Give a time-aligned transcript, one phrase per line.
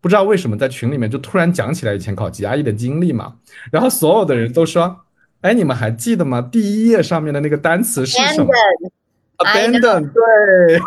[0.00, 3.34] 不知道为什么在群里面就突然讲起来以前考级阿 E 的经历嘛，
[3.72, 5.00] 然后所有的人都说，
[5.40, 6.40] 哎，你们还记得吗？
[6.40, 8.48] 第一页上面的那个单词是什么
[9.38, 10.80] Abandon？abandon，对。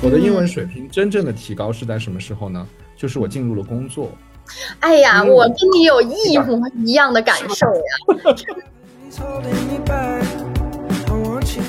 [0.02, 2.66] 我的英文水平真正的提高是在什么时候呢？
[2.96, 4.10] 就是我进入了工作。
[4.80, 7.82] 哎呀，嗯我跟你有一模一样的感受呀。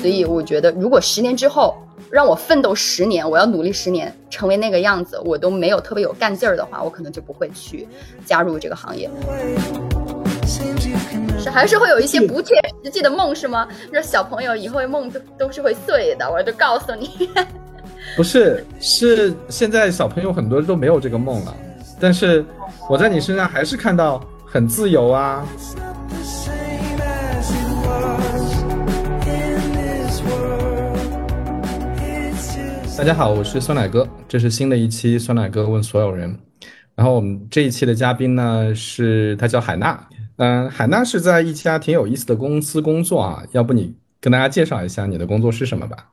[0.02, 1.76] 所以我觉得，如果十年之后
[2.10, 7.86] 让我奋斗十年，我要努力十年成为那个样子，我都没有特别有干劲儿的话，我可能就不会去
[8.24, 9.10] 加入这个行业。
[11.38, 13.68] 是还是会有一些不切实际的梦是吗？
[13.92, 17.30] 说小朋友以后梦都都是会碎的，我就告诉你。
[18.16, 21.54] 不是，是现在小朋友很多都没有这个梦了，
[22.00, 22.44] 但是
[22.88, 25.44] 我在你身上还是看到很自由啊。
[32.96, 36.40] 大家好，我是酸奶哥，这是新的一期酸奶哥问所有人。
[36.94, 46.12] 然后我们这一期的嘉宾呢是他叫海娜，嗯、海娜是在一家挺有意思的公司工作啊，要不你跟大家介绍一下你的工作是什么吧？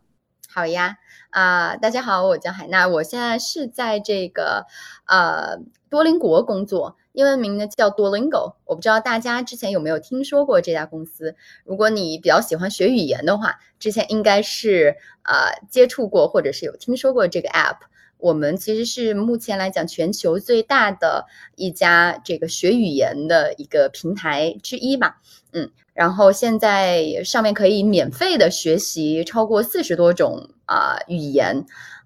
[0.53, 0.97] 好呀，
[1.30, 4.65] 啊、大家好，我叫海娜，我现在是在这个
[5.08, 5.58] 呃
[5.89, 8.56] 多邻国工作，英文名呢叫 Duolingo。
[8.66, 11.36] 我不知道大家之前有没有听说过这家公司？
[11.64, 17.78] 如果你比较喜欢学语言的话，之前应该是呃接触过或者是有听说过这个 app。
[18.17, 25.17] 我们其实是目前来讲全球最大的一家这个学语言的一个平台之一吧。
[25.52, 31.66] 嗯，然后现在上面可以免费的学习超过四十多种啊、语言，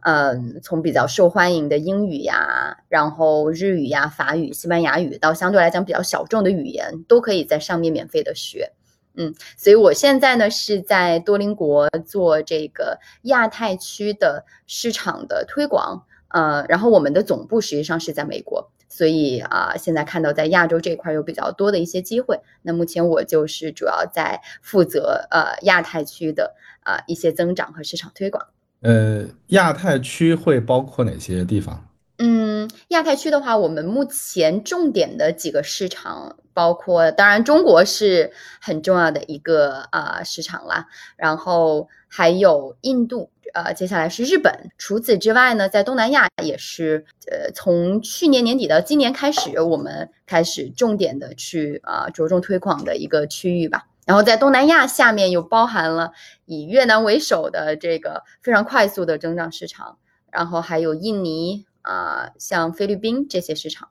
[0.10, 8.72] 嗯，从比较受欢迎的英语呀，然后日语呀、法语、西班牙语，到相对来讲比较小众的语言，都可以在上面免费的学。
[9.16, 22.40] 嗯，所以我现在呢是在多邻国做这个亚太区的市场的推广，呃，然后我们的总部实际上是在美国，所以啊、现在看到在亚洲这块有比较多的一些机会。
[22.62, 28.48] 那目前我就是主要在负责呃亚太区的啊、一些增长和市场推广。
[28.82, 31.88] 呃，亚太区会包括哪些地方？
[32.20, 44.72] 嗯，亚太区的话，我们目前重点的几个市场包括，当然中国是很重要的一个啊、市场啦，然后还有印度，呃，接下来是日本。
[44.80, 53.86] 除此之外呢，在东南亚也是，呃，从去年年底到今年开始，我们开始重点的去啊、着重推广的一个区域吧。
[54.08, 56.14] 然后在东南亚下面又包含了
[56.46, 59.98] 以越南为首的这个非常快速的增长市场，
[60.32, 63.90] 然后还有印尼啊、像菲律宾这些市场。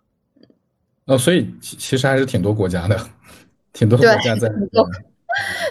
[1.04, 2.98] 哦，所以其其实还是挺多国家的，
[3.72, 4.88] 挺多国家在挺多。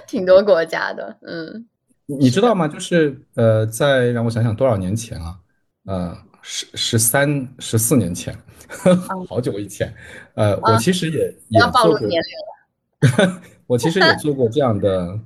[0.06, 1.68] 挺多国家的，嗯，
[2.06, 2.68] 你你知道吗？
[2.68, 5.40] 就是呃，在让我想想多少年前啊，
[5.88, 8.38] 呃，十十三十四年前，
[9.28, 9.92] 好久以前，
[10.36, 13.42] 呃，我啊其实也不要暴也做过，露年龄了。
[13.68, 15.20] 我其实也做过这样的，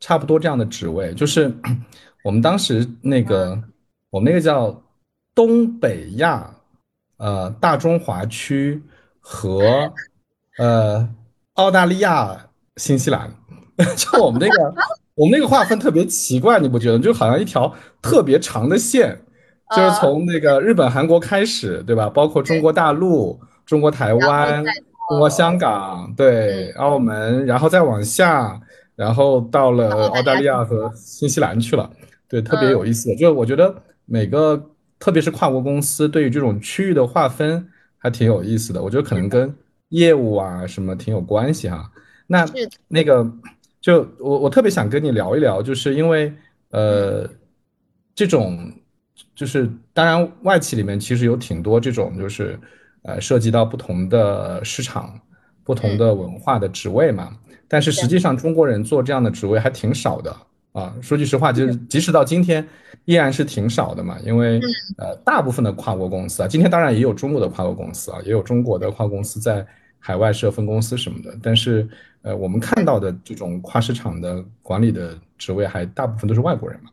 [0.00, 1.52] 差不多这样的职位，就是
[2.22, 3.58] 我们当时那个，
[4.10, 4.82] 我们那个叫
[5.34, 6.54] 东北亚，
[7.16, 8.82] 呃，大中华区
[9.20, 9.90] 和
[10.58, 11.08] 呃
[11.54, 13.32] 澳大利亚、新西兰，
[13.96, 14.74] 就我们那个
[15.16, 16.98] 我们那个划分特别奇怪，你不觉得？
[16.98, 19.18] 就好像一条特别长的线，
[19.70, 22.08] 就是啊从那个日本、韩国开始，对吧？
[22.10, 24.62] 包括中国大陆、中国台湾。
[25.08, 28.60] 再中国香港，对，澳门，然后再往下，
[28.94, 31.90] 然后到了澳大利亚和新西兰去了，
[32.28, 33.14] 对，特别有意思。
[33.16, 33.74] 就是我觉得
[34.04, 34.62] 每个，
[34.98, 37.66] 特别是跨国公司，对于这种区域的划分
[37.96, 38.82] 还挺有意思的。
[38.82, 39.54] 我觉得可能跟
[39.88, 41.90] 业务啊什么挺有关系哈。
[42.26, 42.44] 那
[42.86, 43.26] 那个，
[43.80, 46.30] 就我我特别想跟你聊一聊，就是因为
[46.70, 47.26] 呃，
[48.14, 48.70] 这种
[49.34, 52.58] 就是当然外企里面其实有挺多这种就是
[53.02, 55.18] 呃涉及到不同的市场、
[55.64, 57.36] 不同的文化的职位嘛，
[57.66, 60.34] 但是实际上中国人做这样的职位还挺少的
[60.72, 60.94] 啊。
[61.00, 62.66] 说句实话，就是即使到今天
[63.04, 64.60] 依然是挺少的嘛，因为
[64.96, 69.66] 呃大部分的跨国公司啊，今天当然也有中国的跨国公司啊，也有中国的跨国公司在
[69.98, 71.88] 海外设分公司什么的，但是
[72.22, 76.90] 呃我们看到的这种跨市场的管理的职位还大部分都是外国人嘛。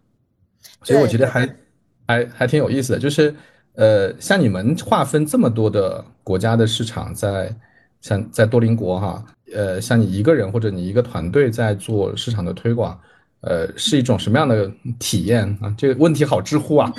[0.81, 1.55] 所以我觉得还
[2.07, 3.33] 还还挺有意思的，就是
[3.75, 7.53] 呃，像你们划分这么多的国家的市场在，
[8.01, 12.99] 像在多邻国哈，呃，像你一个人或者你一个团队在做市场的推广，
[13.41, 15.73] 呃，是一种什么样的体验啊？
[15.77, 16.91] 这个问题好知乎啊，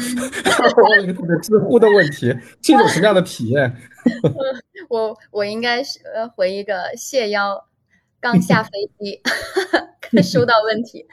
[1.42, 3.74] 知乎的问题，是一种什么样的体验？
[4.88, 7.64] 我我应该是呃回一个谢邀，
[8.26, 9.22] 刚下飞机，
[10.20, 11.06] 收到问题。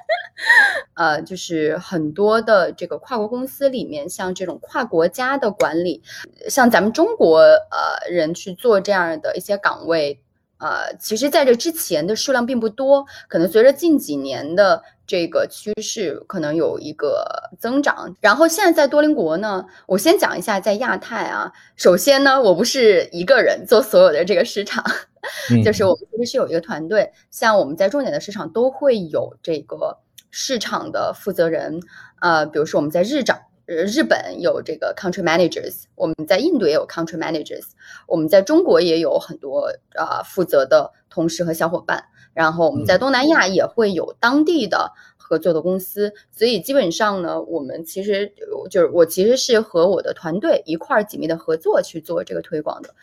[0.95, 6.01] 呃，就是很多的这个跨国公司里面，像这种跨国家的管理，
[6.50, 10.19] 像咱们中国呃人去做这样的一些岗位。
[10.57, 18.16] 呃，其实在这之前的数量并不多，可能随着近几年的这个趋势，可能有一个增长。
[18.22, 21.52] 然后现在在多邻国呢，我先讲一下在亚太啊。
[21.76, 24.84] 首先呢，我不是一个人做所有的这个市场，
[25.64, 29.98] 就是我们其实是有一个团队，像我们在重点的市场都会有这个
[30.32, 31.80] 市场的负责人。
[32.22, 33.40] 呃，比如说我们在日长。
[33.66, 37.64] 呃，日本有这个 country managers，我们在印度也有 country managers，
[38.08, 48.33] 我们在中国也有很多啊负责的同事和小伙伴，然后我们在东南亚也会有当地的合作的公司，所以基本上呢，我们其实
[48.69, 52.94] 就是我其实是和我的团队一块儿紧密的合作去做这个推广的，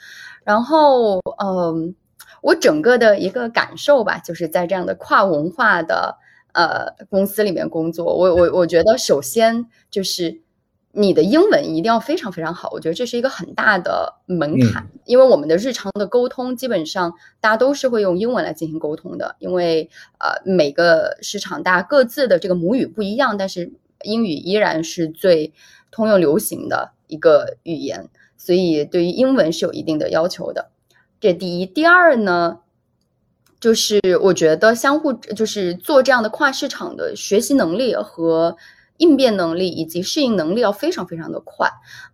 [0.44, 1.94] 然后嗯，
[2.42, 6.16] 我整个的一个感受吧，就是在这样的跨文化的
[6.52, 10.42] 呃公司里面工作，我我我觉得首先就是。
[10.92, 19.88] 你的英文一定要非常非常好，我觉得这是一个很大的门槛，因为我们的日常的沟通基本上大家都是会用英文来进行沟通的，因为
[20.18, 23.72] 呃每个市场大家各自的这个母语不一样，但是
[24.02, 25.52] 英语依然是最
[25.92, 30.70] 通用流行的一个语言，所以对于英文是有一定的要求的。
[31.20, 32.58] 这第一，第二呢，
[33.60, 38.56] 就是我觉得相互就是做这样的跨市场的学习能力和。
[39.00, 41.66] 应变能力以及适应能力要非常非常的快，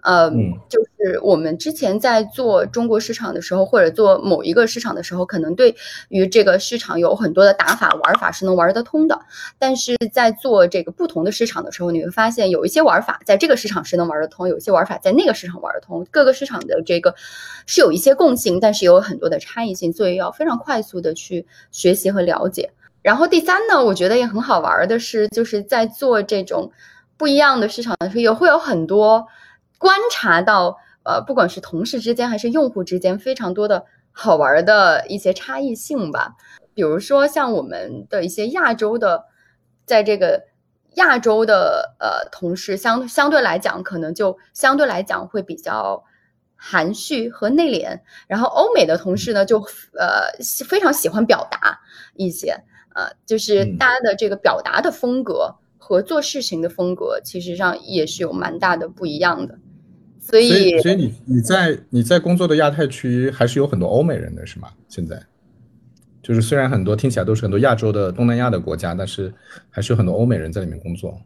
[0.03, 0.31] 呃，
[0.69, 5.75] 就是我们之前在做中国市场的时候，或者做某一个市场的时候，可能对
[6.11, 9.21] 于这个市场有很多的打法玩法是能玩得通的，
[9.59, 17.13] 但是在做这个不同的市场的时候，你会发现有一些玩法在这个市场是能玩得通，有些玩法在那个市场玩得通，各个市场的这个
[17.67, 22.71] 是有一些共性，但是有很多的差异性，所以要非常快速的去学习和了解。
[23.07, 26.73] 然后第三呢，我觉得也很好玩的是，就是在做这种
[27.17, 29.29] 不一样的市场的时候，也会有很多
[29.79, 36.35] 观察到，呃，不管是同事之间还是用户之间，非常多的好玩的一些差异性吧。
[36.75, 39.27] 比如说像我们的一些亚洲的，
[39.85, 40.43] 在这个
[40.95, 46.03] 亚洲的呃同事相相对来讲，可能就相对来讲会比较
[46.57, 49.61] 含蓄和内敛，然后欧美的同事呢，就
[49.97, 50.27] 呃
[50.69, 51.79] 非常喜欢表达
[52.17, 52.65] 一些。
[52.97, 59.59] 呃，就是大家的这个表达的风格和做事情的风格，其实上也是有蛮大的不一样的。
[60.19, 64.71] 所以，所以你你在你在工作的亚太区还是有很多欧美人的是吗？
[64.89, 65.23] 现在
[66.23, 69.33] 就是虽然很多听起来都是很多亚洲的东南亚的国家，但是
[69.69, 71.21] 还是有很多欧美人在里面工作。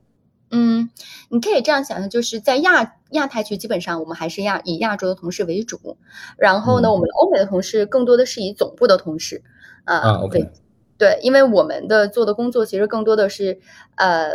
[0.51, 0.91] 嗯，
[1.29, 5.97] 你可以这样想象，就是在亚亚太区，基本上我们还是亚以亚洲的同事为主，
[6.37, 9.43] 然后呢，我们欧美的同事更多的是以总部的同事
[9.85, 10.41] 啊，OK。
[10.41, 10.51] 对，
[11.23, 13.59] 因为我们的做的工作其实更多的是，
[13.97, 14.31] 呃，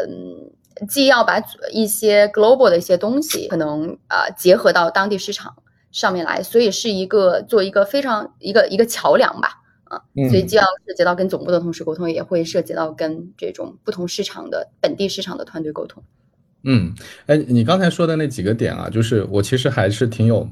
[0.89, 1.41] 既要把
[1.71, 5.55] 一些 global 的一些东西可能啊结合到当地市场
[5.91, 16.03] 上面来，所以是一个做一个非常一个一个桥梁吧，啊，所以既要涉及到跟总部的同事沟通，也会涉及到跟这种不同市场的本地市场的团队沟通。
[16.63, 16.93] 嗯，
[17.27, 20.49] 哎，你刚才说的那几个点啊，就是我其实还是挺有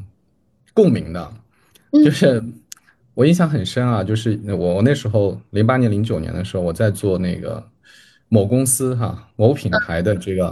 [0.74, 1.34] 共鸣的，
[2.06, 2.44] 就是。
[3.14, 7.64] 我印象很深啊，就是我我那时候零八年零九年的时候，我在做那个
[8.28, 10.46] 某公司哈某品牌的这个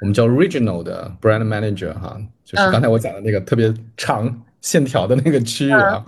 [0.00, 6.04] 我们叫 regional 的 brand manager 哈，就是刚才我讲的那个特别长线条的那个区域啊。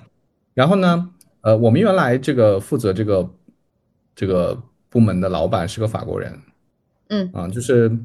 [0.55, 1.11] 然后呢，
[1.41, 3.31] 呃，我们原来这个负责这个
[4.15, 4.57] 这个
[4.89, 6.33] 部门的老板是个法国人，
[7.09, 7.99] 嗯啊，就是呃。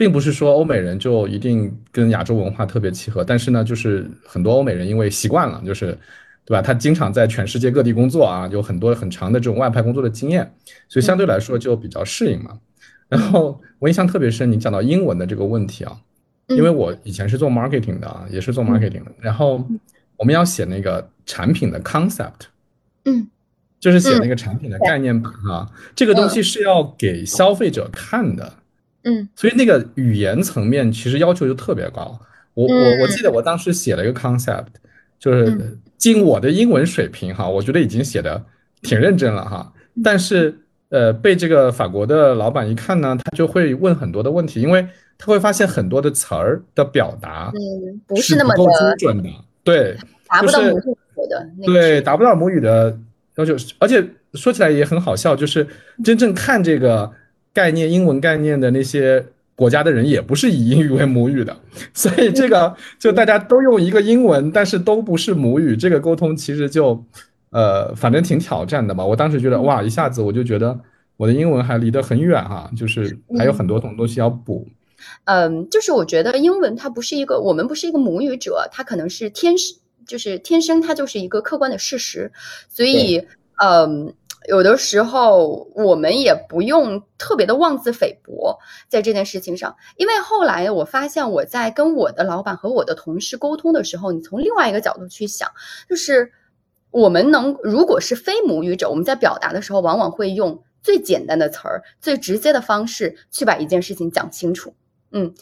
[0.00, 5.88] 并不是说欧美人就一定跟亚洲文化特别契合，但是呢，就是很多欧美人因为习惯了，就是，
[6.46, 6.62] 对吧？
[6.62, 10.50] 他经常在全世界各地工作啊，有很多很长的这种外派工作的经验，
[10.88, 12.58] 所以相对来说就比较适应嘛。
[13.10, 15.94] 然后我印象特别深，你讲到英文的这个问题啊，
[16.48, 19.62] 因为我以前是做 marketing 的啊，也是做 marketing 的，然后
[20.16, 22.48] 我们要写那个产品的 concept，
[23.04, 23.28] 嗯，
[23.78, 28.54] 就是写那个产品的概念版啊，这个东西是要给消费者看的。
[29.04, 32.18] 嗯，所以那个语言层面其实要求就特别高。
[32.54, 34.66] 我我我记得我当时写了一个 concept，
[35.18, 38.44] 就是尽我的英文水平哈，我觉得已经写的
[38.82, 39.72] 挺认真了哈。
[40.04, 40.54] 但是
[40.90, 49.30] 呃，被这个法国的老板一看呢，他就会问很多的问题，因为他会发现很多的词儿的表达嗯不是那么的精准的，
[49.62, 49.96] 对，
[50.28, 52.98] 达不到母语的，对，达不到母语的
[53.36, 53.54] 要求。
[53.78, 54.04] 而且
[54.34, 55.66] 说起来也很好笑，就是
[56.04, 57.10] 真正看这个。
[57.52, 61.56] 概念英文概念的那些国家的人也不是以英语为母语的，
[61.92, 67.04] 所以这个就大家都用一个英文，但是都不是母语，这个沟通其实就
[67.50, 69.04] 呃，反正挺挑战的吧。
[69.04, 70.78] 我当时觉得哇，一下子我就觉得
[71.16, 74.66] 我的英文还离得很远哈，就是还有很多东西要补。
[75.24, 79.76] 嗯，就是我觉得英文它不是一个，我们不是一个母语者，它可能是天生，
[80.06, 82.30] 就是天生它就是一个客观的事实，
[82.68, 83.26] 所以，
[83.62, 84.14] 嗯，
[84.48, 95.50] 有的时候我们也不用特别的妄自菲薄在这件事情上，因为后来我发现我在跟我的老板和我的同事沟通的时候，你从另外一个角度去想，
[95.88, 96.32] 就是
[96.90, 104.74] 我们能如果是非母语者，我们在表达的时候，往往会用最简单的词儿、最直接的方式去把一件事情讲清楚。
[105.12, 105.34] 嗯，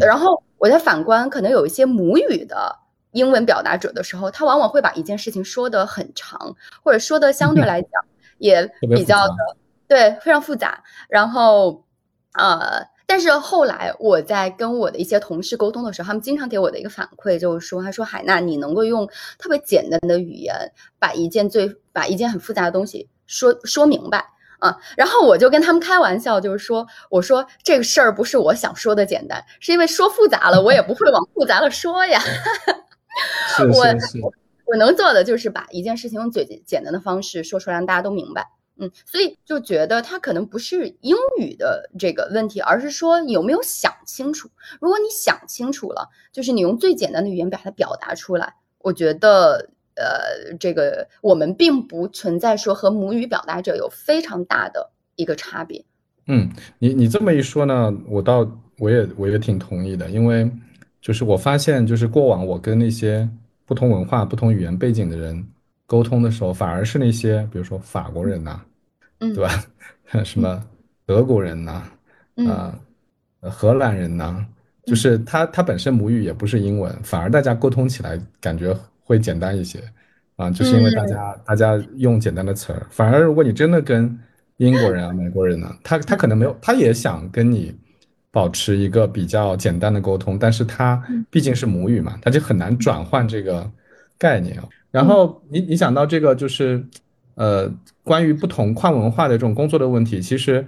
[0.00, 2.74] 然后我在反观可能有一些母语的
[3.12, 7.90] 英文表达者的时候，他往往会把一件事情说得很长，或者说的相对来讲
[8.38, 9.34] 也比较的
[9.88, 10.82] 对非常复杂。
[11.08, 11.84] 然后
[12.34, 24.24] 呃，但是后来我在跟我的一些同事沟通的时候，他们经常给我的一个反馈就是说，他说海娜，你能够用特别简单的语言把一件最把一件很复杂的东西说说明白。
[24.58, 32.18] 啊，然后我就跟他们开玩笑，就是说，我说这个事儿不是我想说的简单，是因为说复杂了，我也不会往复杂了说呀。
[33.74, 33.86] 我
[34.66, 38.46] 我能做的就是把一件事情用最简单的方式说出来，让大家都明白。
[38.78, 44.50] 嗯，所以就觉得他可能不是英语的这个问题，而是说有没有想清楚。
[44.80, 49.70] 如果你想清楚了，就是你用最简单的语言把它表达出来，我觉得。
[49.98, 55.82] 呃，这个我们并不存在说和母语表达者有非常大的一个差别。
[56.26, 58.46] 嗯，你你这么一说呢，我倒
[58.76, 60.50] 我也我也挺同意的，因为
[61.00, 63.26] 就是我发现，就是过往我跟那些
[63.66, 65.46] 不同文化、不同语言背景的人
[65.86, 68.60] 沟通的时候，反而是那些比如说法国人呐，
[69.18, 69.50] 嗯，对吧？
[70.24, 70.64] 什么
[71.04, 71.82] 德国人呐，
[72.48, 72.78] 啊，
[73.42, 74.44] 荷兰人呐，
[74.86, 78.74] 就是他他本身母语也不是英文，反而大家沟通起来感觉。
[79.08, 79.78] 会简单一些，
[80.34, 84.18] 啊，就是因为大家大家用简单的词儿，反而如果你真的跟
[84.56, 87.72] 英国人啊、美国人呢，他他可能没有，他也想跟你
[88.36, 93.66] 保持一个比较简单的沟通，但是他毕竟是母语嘛，他就很难转换这个
[94.18, 94.54] 概念。
[94.90, 96.84] 然后你你讲到这个就是，
[97.36, 97.66] 呃，
[98.04, 100.62] 关于不同跨文化的这种工作的问题，其实，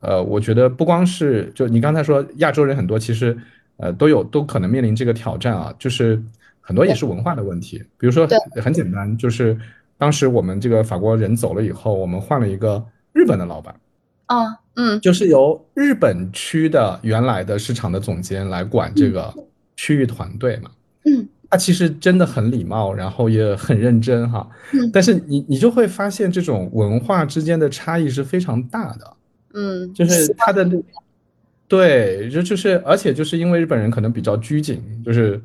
[0.00, 3.38] 呃，我觉得不光是就你刚才说亚洲人很多，其实
[3.76, 6.20] 呃都有都可能面临这个挑战啊，就是。
[6.64, 8.24] 很多也是文化的问题，比如说
[8.62, 9.58] 很简单，就是
[9.98, 12.80] 当时我们这个法国人走了以后，我们换了一个
[13.12, 13.74] 日本的老板，
[14.26, 19.32] 啊，嗯，就是由日本区的原来的市场的总监来管这个
[19.76, 20.70] 区域团队嘛，
[21.04, 29.16] 嗯，他其实真的很礼貌，然后也很认真哈，嗯但是你你就会发现这种文化之间的差异是非常大的，
[29.54, 30.68] 嗯，就是他的，
[31.68, 35.40] 对，就就是而且就是因为日本人可能比较拘谨，就是。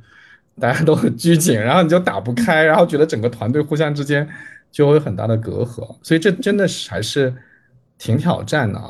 [0.59, 4.27] 大家都很拘谨，然后你就打不开，然后觉得整个团队互相之间
[4.71, 7.31] 就会有很大的隔阂，所以这真的是还是
[7.99, 8.89] 挺挑战的啊。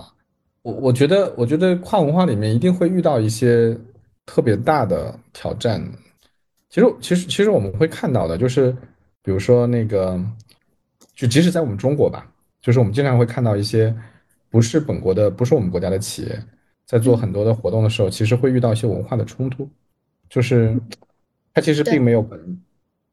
[0.68, 3.74] 我我觉得，我觉得跨文化里面一定会遇到一些
[4.26, 5.82] 特别大的挑战。
[6.70, 8.76] 其实，其实，其实我们会看到的，就是
[9.24, 10.22] 比如说那个，
[11.16, 12.30] 就即使在我们中国吧，
[12.62, 13.96] 就是我们经常会看到一些
[14.50, 16.44] 不是本国的，不是我们国家的企业，
[16.86, 19.70] 在做很多的活动的时候，其实会遇到一些文化的冲突，
[20.30, 20.78] 就是。
[21.54, 22.62] 它其实并没有本，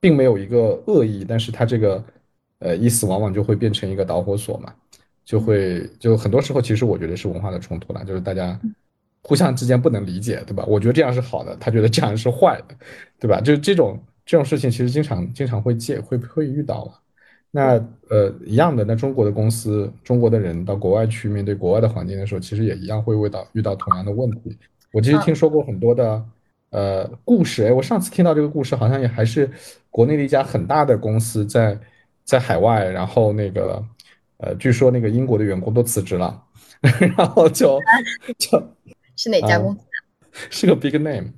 [0.01, 2.05] 并没有一个恶意，但是它这个，
[2.59, 4.75] 呃，意思往往就会变成一个导火索嘛，
[5.25, 8.59] 就会就很多时候其实我觉得是文化的冲突了，就是大家
[9.23, 10.65] 互相之间不能理解，对吧？
[10.67, 12.75] 我觉得这样是好的，他觉得这样是坏的，
[13.19, 13.41] 对吧？
[13.41, 16.93] 就这种这种事情其实经常经常会见会会遇到了。
[17.51, 17.73] 那
[18.11, 24.59] 呃一样的，那中国的公司，中国的人到国外去面对国外的环境的时候，其实也一样会遇到遇到同样的问题。
[24.93, 26.25] 我其实听说过很多的。
[26.71, 29.49] 呃，故事哎，我上次听到这个故事，好像也还是
[29.93, 31.79] 国内的一家很大的公司在
[32.25, 33.81] 在海外，然后那个
[34.45, 36.43] 呃，据说那个英国的员工都辞职了，
[37.17, 37.81] 然后就
[38.39, 38.63] 就
[39.17, 39.81] 是哪家公司？
[40.51, 41.29] 是个 big name，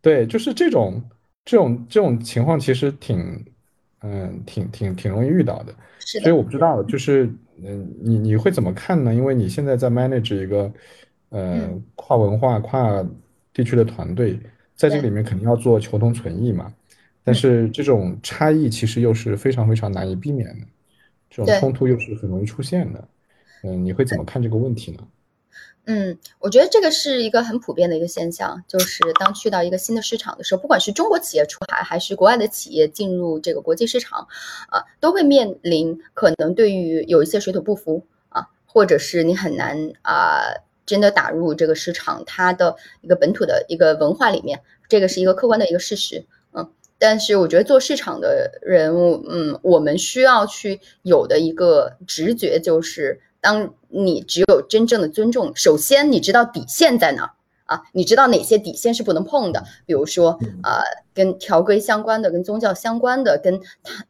[0.00, 1.02] 对，就是这种
[1.44, 3.44] 这种这种情况，其实挺
[4.00, 7.30] 嗯挺挺挺容易遇到的，所以我不知道，就是
[7.62, 9.14] 嗯，你你会怎么看呢？
[9.14, 10.72] 因为你现在在 manage 一个
[11.28, 13.06] 呃跨文化跨
[13.52, 14.38] 地区的团队。
[14.78, 16.72] 在这里面肯定要做求同存异嘛，
[17.24, 20.64] 但是这种差异其实又是非常非常难以避免的，
[21.30, 23.08] 这种冲突又是很容易出现的。
[23.62, 24.98] 嗯，你会怎么看这个问题呢？
[25.86, 34.28] 嗯，我觉得这个是一个很普遍的一个现象，就是当去到一个新的市场的时候，不管是中国企业出海还是国外的企业进入这个国际市场，
[34.68, 40.42] 啊，都会面临可能对于有一些水土不服啊，或者是你很难啊。
[40.88, 46.24] 真的打入这个市场，它的一个本土的一个文化里面，这个是一个客观的一个事实。
[46.98, 48.92] 嗯，但是我觉得做市场的人，
[49.28, 60.82] 嗯，我们需要去有的一个直觉就是，当你只有真正的尊重，首先你知道底线在哪啊，你知道哪些底线是不能碰的，比如说呃，
[61.14, 63.60] 跟条规相关的、跟宗教相关的、跟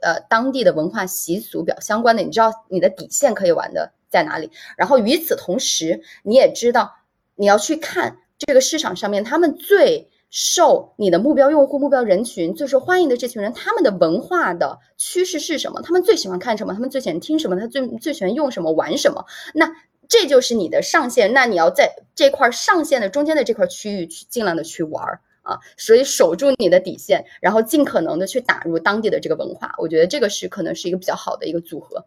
[0.01, 4.51] 呃当地的文化习俗比较相关的，你知道你的底线可以玩的在哪里。
[4.77, 6.95] 然后与此同时，你也知道
[7.37, 10.11] 你要去看这个市场上面他们最。
[10.31, 15.81] 受你的目标用户、目标人群最受欢迎的这群人，他们的文化的趋势是什么？
[15.83, 16.75] 他们最喜欢看什么？
[16.75, 17.59] 他们最喜欢听什么？
[17.59, 18.73] 他最最喜欢用什么？
[18.73, 19.25] 玩什么？
[19.55, 19.75] 那
[20.09, 21.33] 这就是你的上限。
[21.33, 29.75] 那你要在这块上限的中间的这块区域去尽量的去玩儿啊，所以守住你的底线，然后尽可能的去打入当地的这个文化。
[29.79, 32.05] 我觉得这个是可能是一个比较好的一个组合。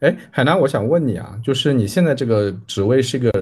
[0.00, 3.32] 哎，海南，我想问你啊，就是你现在这个职位是个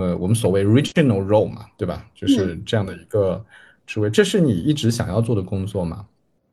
[0.00, 2.06] 呃，我们所谓 regional role 嘛，对吧？
[2.14, 3.44] 就是这样的一个。
[3.86, 6.06] 职位，这是你一直想要做的工作吗？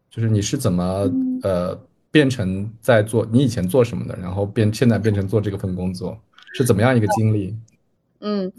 [0.10, 1.08] 就是你是怎么
[1.44, 6.18] 呃变成在做你以前做什么的，然后变现在变成做这个份工作，
[6.56, 7.56] 是怎么样一个经历？
[8.22, 8.51] 嗯，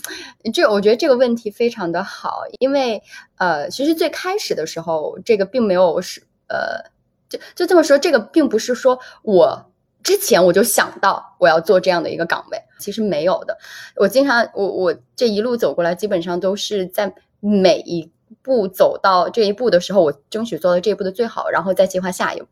[0.54, 3.02] 这我觉得这个问题非常的好，因为
[3.38, 6.88] 呃，其实最开始的时候，这个并没有是呃，
[7.28, 9.67] 就就这么说，这个并不是说我
[10.08, 13.58] 之前我就想到我要做这样的一个岗位，其实没有的。
[13.96, 18.10] 我经常我我这一路走过来，基本上都是在每一。
[18.42, 22.46] 步走到这一步的时候，我争取做到这一步的最好，然后再计划下一步。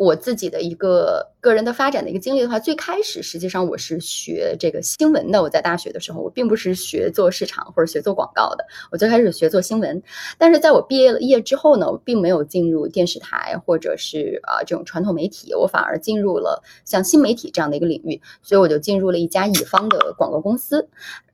[0.00, 5.42] 我自己的一个个人的发展的一个经历的话，最开始实际上我是学这个新闻的。
[5.42, 10.02] 我在大学的时候，我并不是学做市场或者学做广告的，我最开始学做新闻。
[10.38, 20.88] 但是在我毕业了业之后呢，我并没有进入电视台或者是啊这种传统媒体，我反而进入了像新媒体这样的一个领域，所以我就进入了一家乙方的广告公司。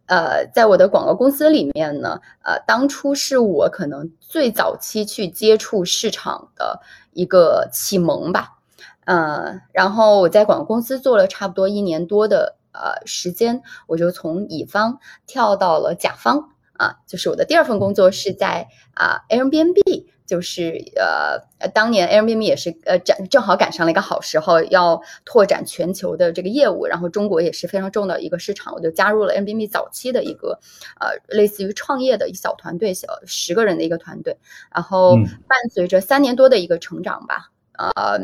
[0.06, 6.80] 呃，在我的广告公司里面呢，呃，当初是我可能最早期去接触市场的
[7.12, 8.55] 一个启蒙吧，
[9.06, 20.06] 呃，然后我在广告公司做了差不多一年多的呃时间，我就从乙方跳到了甲方啊，就是我的第二份工作是在啊 Airbnb。
[20.26, 30.59] 就是呃，当年 Airbnb 也是呃，正正好赶上了一个好时候，要拓展全球的这个业务，然后中国也是非常重要的一个市场，我就加入了 Airbnb 早期的一个
[30.98, 34.37] 呃，类似于创业的一小团队，小十个人的一个团队，
[34.74, 38.18] 然后伴随着三年多的一个成长吧，呃，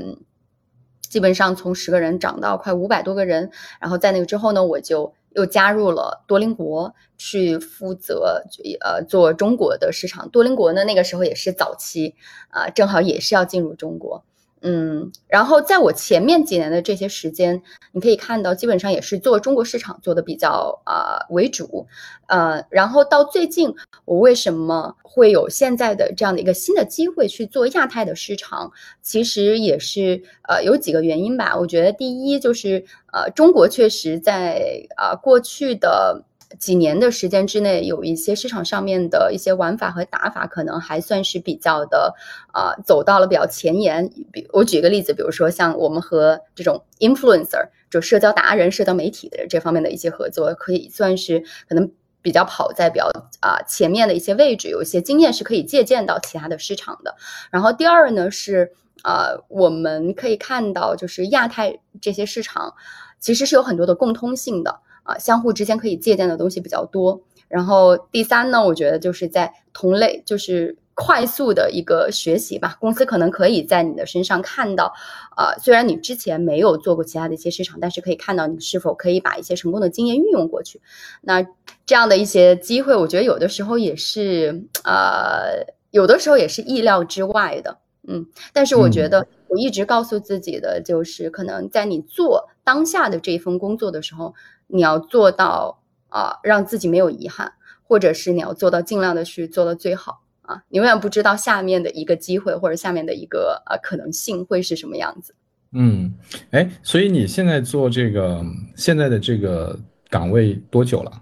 [1.12, 5.12] 基本上从十个人涨到快五百多个人，然后在那个之后呢，我就。
[5.34, 8.42] 又加入了多邻国，去负责
[8.82, 10.28] 呃做中国的市场。
[10.28, 12.14] 多邻国呢，那个时候也是早期
[12.50, 14.22] 啊，正好也是要进入中国。
[14.62, 21.86] 嗯，然后在我前面几年的这些时间，你可以看到，基本上也是做中国市场做的比较啊为主，
[22.28, 28.70] 呃，然后到最近，我为什么会有现在的这样的一个新的机会去做亚太的市场？
[29.02, 31.56] 其实也是呃有几个原因吧。
[31.58, 36.24] 我觉得第一就是呃中国确实在啊过去的。
[36.58, 42.14] 几年的时间之内，有一些市场上面的一些玩法和打法，可能还算是比较的，
[42.52, 44.10] 啊，走到了比较前沿。
[44.32, 53.10] 比我举个例子，比如说像我们和这种 influencer，就社交达人、社交媒体的这方面的一些合作，可以算是可能比较跑在比较
[53.40, 57.16] 啊前面的一些位置，有一些经验是可以借鉴到其他的市场的。
[57.50, 62.74] 然后第二呢是，啊，我们可以看到，就是亚太这些市场
[63.18, 64.80] 其实是有很多的共通性的。
[65.02, 67.20] 啊，相互之间可以借鉴的东西比较多。
[67.48, 72.78] 然后第三呢，我觉得就是在同类，就是快速的一个学习吧。
[72.80, 74.90] 公司可能可以在你的身上看到，
[75.36, 80.80] 啊，虽然你之前没有做过其他的一些市场，但是可以看到你是否可以把一些成功的经验运用过去。
[81.20, 81.46] 那
[81.84, 87.76] 这样的一些机会，我觉得有的时候也是，呃，有的时候也是意料之外的。
[88.08, 94.32] 嗯，但是我觉得我一直告诉自己的就是，可能在你做当下的这一份工作的时候。
[94.72, 100.62] 你要做到啊，让自己没有遗憾，或者是你要做到尽量的去做到最好啊。
[100.70, 105.34] 你永远不知道下面的一个机会或者下面的一个呃可能性会是什么样子。
[105.72, 106.14] 嗯，
[106.50, 108.42] 哎，所以你现在做这个
[108.74, 111.12] 现在的这个岗位多久了？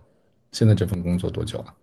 [0.52, 1.74] 现在这份工作多久了？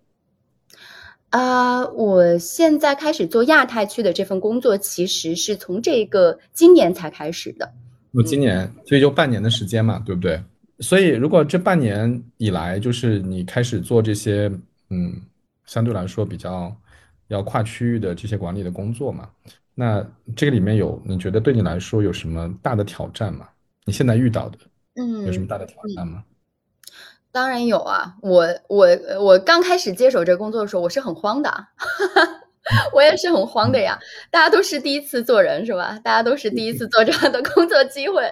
[1.30, 7.70] 啊，我现在开始做亚太区的这份工作，其实是从这个今年才开始的。
[8.12, 10.42] 我今年，所以就半年的时间嘛，对不对？
[10.80, 14.50] 所以，如果这半年以来，就是你开始做这些，
[14.90, 15.20] 嗯，
[15.64, 16.74] 相对来说比较
[17.28, 19.28] 要跨区域的这些管理的工作嘛，
[19.74, 20.04] 那
[20.36, 23.48] 这个里面有你觉得对你来说有什么大的挑战吗？
[23.84, 24.58] 你现在遇到的，
[24.94, 26.22] 嗯，有什么大的挑战吗？
[27.30, 28.88] 当然有啊，我我
[29.20, 31.50] 我刚开始接手这个工作的时候，我是很慌的，
[32.92, 33.98] 我也是很慌的呀。
[34.30, 35.98] 大家都是第一次做人是吧？
[36.04, 38.22] 大家都是第一次做这样的工作机会，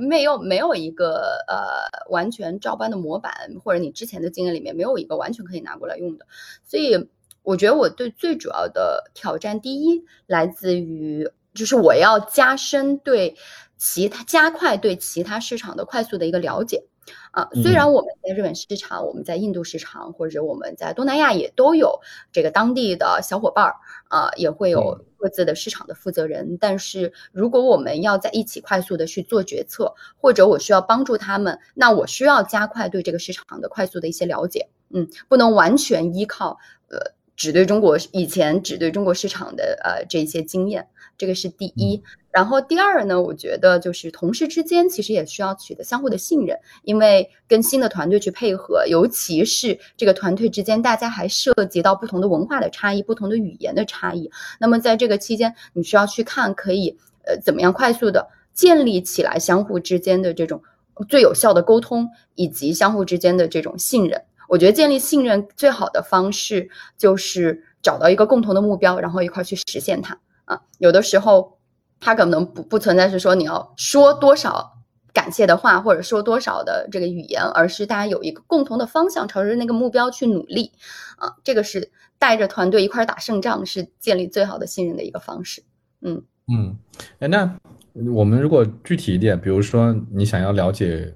[0.00, 6.26] 没有没有一个呃完全照搬的模板，或者你之前的经验里面没有一个完全可以拿过来用的。
[6.64, 7.08] 所以
[7.42, 13.36] 我觉得我对最主要的挑战，第一来自于就是我要加深对
[13.76, 16.84] 其他加快对其他市场的快速的一个了解。
[17.30, 22.00] 啊，虽然我们在日本市场，我们在印度市场，或者我们在东南亚也都有
[22.32, 23.76] 这个当地的小伙伴儿
[24.08, 26.58] 啊，也会有各自的市场的负责人。
[26.60, 34.68] 但是如果我们要在一起快速的去做决策，或者我需要帮助他们，那我需要加快对这个市场的快速的一些了解。
[34.90, 36.98] 嗯，不能完全依靠呃
[37.36, 42.02] 只对中国以前只对中国市场的呃这些经验，这个是第一。
[42.30, 54.30] 然后第二呢，我觉得就是同事之间其实也需要取得相互的信任，因为跟新的团队去配合，尤其是这个团队之间，大家还涉及到不同的文化的差异、不同的语言的差异。
[54.58, 60.62] 那么在这个期间，你需要去看可以呃怎么样快速的建立起来相互之间的这种
[61.08, 64.22] 最有效的沟通，以及相互之间的这种信任。
[64.48, 70.60] 我觉得建立信任最好的方式就是找到一个共同的目标，然后一块去实现它啊。
[70.78, 71.56] 有的时候。
[71.98, 74.70] 它可能不不存在是说你要说多少
[75.14, 80.72] 感谢的话，或者说多少的这个语言，而是大家有一个共同的方向，朝着那个目标去努力，
[81.16, 85.62] 啊，这个是带着团队一块打胜仗，是建立最好的信任的一个方式。
[86.02, 86.76] 嗯嗯，
[87.18, 87.56] 哎，那
[88.14, 91.14] 我们如果具体一点，比如说你想要了解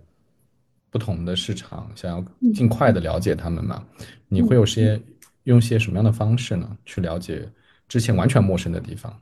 [0.90, 3.82] 不同的市场，想要尽快的了解他们嘛，
[4.28, 5.00] 你会有些
[5.44, 6.76] 用些什么样的方式呢？
[6.84, 7.48] 去了解
[7.88, 9.20] 之前完全陌生的地方？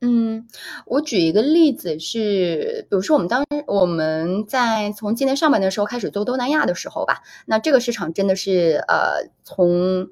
[0.00, 0.48] 嗯，
[0.86, 10.08] 我举一个例子是，比如说我们当我们在从今年上半年的时候开始做东南亚的时候吧，那这个市场真的是呃，从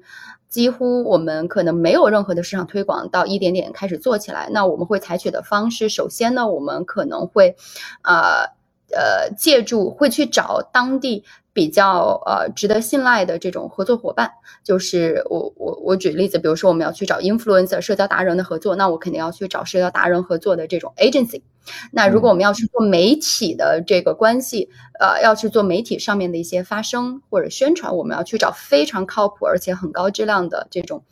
[0.47, 4.49] 几乎我们可能没有任何的市场推广到一点点开始做起来。
[4.51, 7.55] 那我们会采取的方式，首先呢，我们可能会，
[8.03, 8.47] 呃
[8.93, 11.23] 呃，借助会去找当地。
[11.53, 14.31] 比较呃值得信赖的这种合作伙伴，
[14.63, 21.41] 就是我我我举例子，比如说我们要去找 influencer 社交达人的合作，那我肯定要去找社交达人合作的这种 agency。
[21.91, 31.03] 那如果我们要去做媒体的这个关系，呃，要去做媒体上面的一些发声或者宣传，我们要去找非常靠谱而且很高质量的这种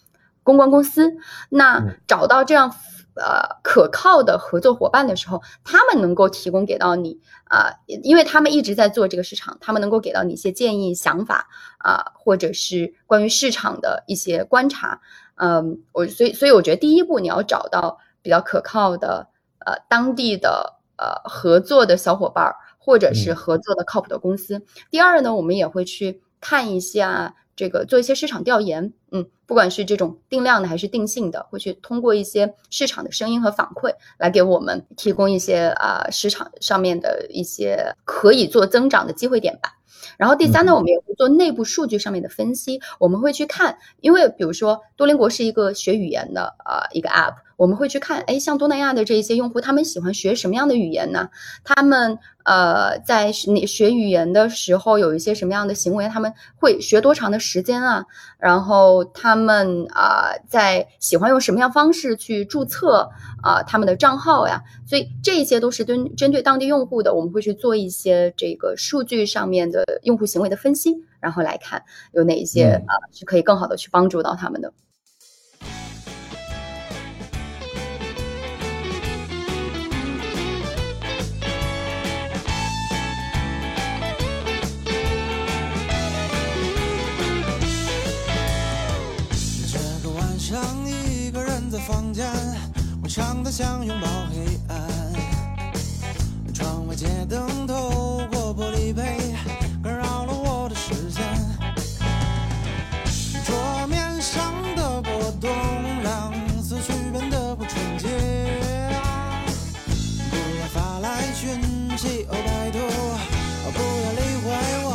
[0.41, 1.17] 公关公司。
[1.49, 2.73] 那找到这样。
[3.15, 11.47] 呃，可靠的合作伙伴的时候，他们能够提供给到你啊，因为他们一直在做这个市场，他们能够给到你一些建议、想法
[11.79, 15.01] 啊，或者是关于市场的一些观察。
[15.35, 19.27] 嗯，我所以所以我觉得第一步你要找到比较可靠的
[19.65, 24.61] 呃当地的呃合作的小伙伴，或者是合作的靠谱的公司。
[24.89, 27.35] 第二呢，我们也会去看一下。
[27.59, 39.73] 这个做一些市场调研，嗯，不管是这种定量的还是定性的，会去通过一些市场的声音和反馈，来给我们提供一些啊市场上面的一些可以做增长的机会点吧。
[40.17, 47.35] 然后第三呢，我们也会做内部数据上面的分析，我们会去看，因为比如说多邻国是一个学语言的啊一个 app。
[47.59, 51.29] 我们会去看，哎，像东南亚的这一些用户，他们喜欢学什么样的语言呢？
[51.65, 56.07] 他们呃，在学学语言的时候有一些什么样的行为？
[56.07, 58.05] 他们会学多长的时间啊？
[58.37, 63.09] 然后他们啊，在喜欢用什么样方式去注册
[63.43, 64.63] 啊他们的账号呀？
[64.87, 74.71] 所以这些都是针针对当地用户的，我们会去做一些这个数据上面的用户行为的分析，然后来看有哪一些啊是可以更好的去帮助到他们的。
[91.87, 92.25] 房间，
[93.01, 94.87] 我长得像拥抱黑暗。
[96.53, 99.33] 窗外街灯透过玻璃杯，
[99.83, 101.23] 干扰了我的视线。
[103.45, 105.49] 桌面上的波动
[106.03, 108.07] 让思绪变得不纯洁。
[110.29, 111.59] 不要发来讯
[111.97, 112.79] 息，哦拜托，
[113.71, 114.47] 不要理会
[114.83, 114.87] 我。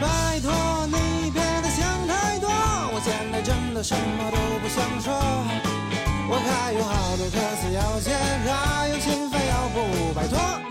[0.00, 4.59] 拜托你别再想太多，我现在真的什么都。
[4.74, 5.12] 想说，
[6.28, 8.14] 我还有好多歌词要写，
[8.46, 10.69] 还有心非要不，拜托。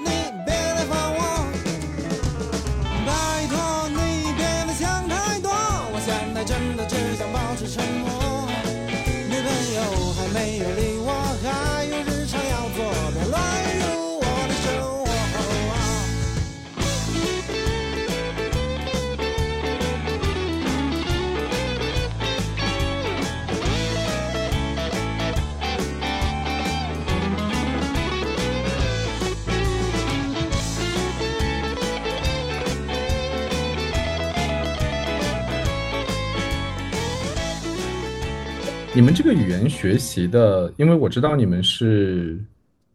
[38.95, 42.43] 你们这个语言学习的，因为我知道你们是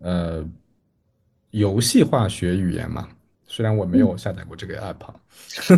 [0.00, 0.44] 呃
[1.52, 3.08] 游戏化学语言嘛，
[3.46, 5.14] 虽然我没有下载过这个 app，啊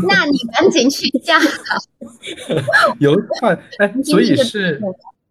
[0.09, 1.39] 那你赶紧去下。
[2.99, 4.81] 游戏化哎， 所以是，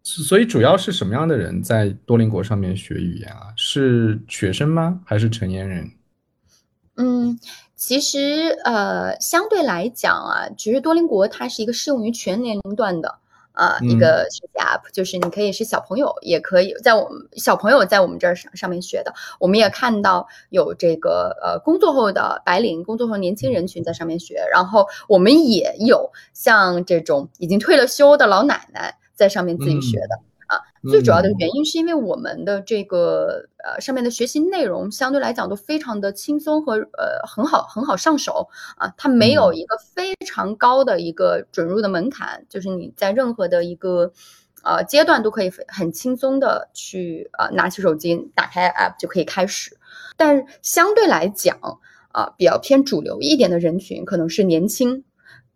[0.02, 3.52] 所以主要是什么样的人在多邻国上面学语言啊？
[3.56, 5.00] 是学生吗？
[5.04, 5.90] 还是成年人？
[6.94, 7.38] 嗯，
[7.74, 13.18] 其实呃，相对来讲啊，其实多邻国它是一个适用于全年龄段的
[13.56, 19.14] 啊、一嗯个学习 app，就是你可以是小朋友，也可以在我们小朋友在我们这儿上上面学的。
[19.40, 30.16] 我们也看到有这个呃工作后的白领、工作后年轻人群在上面学，然后我们也有像这种已经退了休的老奶奶在上面自己学的。
[30.16, 30.35] 啊，
[30.90, 44.12] 最主要的嗯原因是因为我们的这个呃上面的学习内容相对来讲都非常的轻松和呃很好很好上手啊，它没有嗯一个非常高的一个准入的门槛，就是你在任何的一个
[44.62, 49.76] 呃阶段都可以很轻松的去呃拿起手机打开 app 就可以开始，
[50.16, 51.58] 但是相对来讲
[52.12, 55.04] 啊、比较偏主流一点的人群可能是年轻。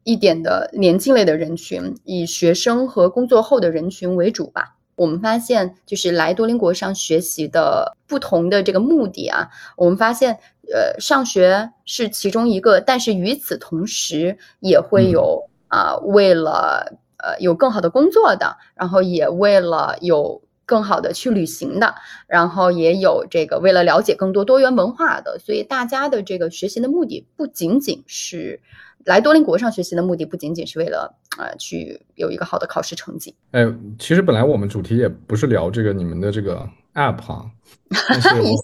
[0.02, 4.76] 一点的年轻类的人群，以学生和工作后的人群为主吧。
[5.00, 10.38] 我们发现，就是来多邻国上学习的不同的这个目的啊，我们发现，
[10.70, 21.94] 呃，上学是其中一个，但是与此同时，也会有啊、为了呃有更好的工作的，然后也为了有更好的去旅行的，
[22.26, 28.60] 然后也有这个为了了解更多多元文化的，所以大家的这个学习的目的不仅仅是
[29.04, 33.34] 来多邻国上学习的目的，不仅仅是为了呃去有一个好的考试成绩。
[33.52, 33.66] 哎，
[33.98, 37.50] 其实本来我们主题也不是聊这个你们的这个 app 哈，
[38.08, 38.62] 但是 一下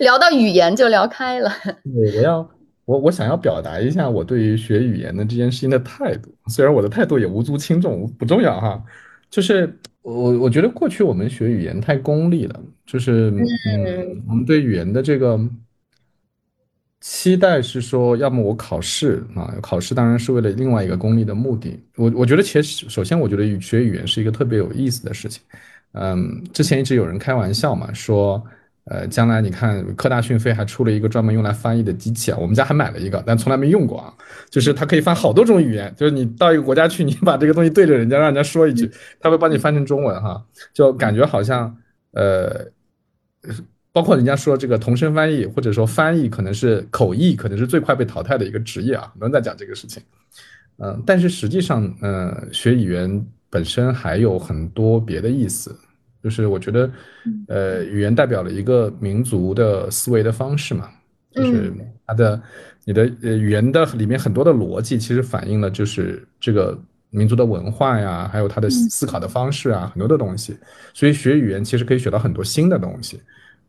[0.00, 1.50] 聊到语言就聊开了。
[1.84, 2.50] 对我要
[2.84, 8.82] 我我想要表达一下我对于学语言的这件事情的态度，虽然我的态度也无足轻重，不重要哈。
[9.30, 15.38] 就是我我觉得过去我们学语言太功利了，就是嗯，我们对语言的这个
[17.00, 21.78] 期待是说，要么我考试啊，考试当然是为了另外一个功利的目的。
[21.96, 25.42] 我我觉得其实首先我觉得语学语言是一个特别有意思的事情。
[25.92, 28.42] 嗯，之前一直有人开玩笑嘛，说。
[28.84, 34.12] 呃，将来你看科大讯飞还出了一个专门用来翻译的机器啊，我们家还买了一个，但从来没用过啊。
[34.48, 41.76] 就是它可以翻好多种语言，就是你到一个国家去，你把这个东西对着人家，让人家说一句，它会帮你翻成中文哈，就感觉好像
[42.12, 42.66] 呃，
[43.92, 50.02] 包括人家说这个同声翻译或者说翻译可能是口译，可能是最快被淘汰的一个职业啊，很多人在讲这个事情。
[50.78, 55.76] 嗯、但是实际上，呃，学语言本身还有很多别的意思。
[56.22, 56.90] 就是我觉得，
[57.48, 60.88] 呃，语言代表了一个民族的思维的方式嘛，
[61.32, 61.72] 就是
[62.06, 62.42] 它的
[62.84, 70.54] 你的呃语言的里面很多的逻辑，其实反映了就是这个民族的文化呀，还有它的思考的方式啊，很多的东西。
[70.92, 73.18] 所以学语言其实可以学到很多新的东西，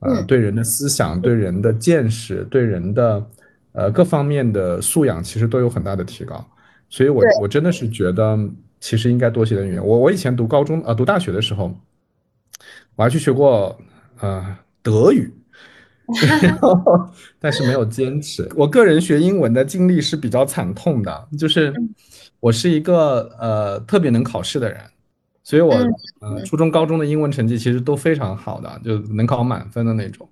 [0.02, 3.26] 呃，嗯对人的思想、对人的见识、对人的
[3.72, 6.46] 呃各方面的素养，其实都有很大的提高。
[6.90, 8.38] 所以我对我真的是觉得，
[8.80, 9.84] 其实应该多学点语言。
[9.86, 11.76] 我我以前读高中呃读大学的时候。
[12.98, 13.76] 我还去学过
[14.20, 15.34] 呃德语，
[17.40, 18.48] 但是没有坚持。
[18.54, 21.74] 我个人学英文的经历是比较惨痛的，就是
[22.42, 24.80] 我是一个呃特别能考试的人，
[25.44, 25.74] 所以我
[26.20, 30.28] 呃初中高中的英文成绩其实都非常好的，就能考满分的那种。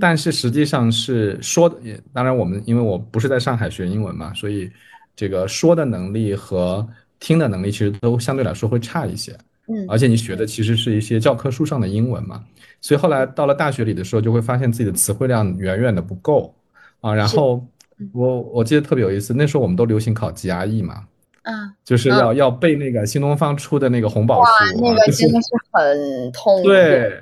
[0.00, 4.70] 但是实际上是说的，也当然我们因为我不是在上海学英文嘛，所以
[5.14, 6.86] 这个说的能力和
[7.20, 9.32] 听的能力其实都相对来说会差一些。
[9.68, 12.42] 嗯而且你学的其实是一些教科书上的英文嘛，
[12.80, 16.52] 所以后来到了大学里的时候，就会发现自己的词汇量远远的不够
[17.00, 17.14] 啊。
[17.14, 17.64] 然后
[18.12, 21.04] 我我记得特别有意思，那时候我们都流行考 GRE 嘛，
[21.42, 26.68] 啊，就是要要背那个新东方出的那个红宝，书啊，那个就是真的是很痛苦。
[26.68, 27.20] 对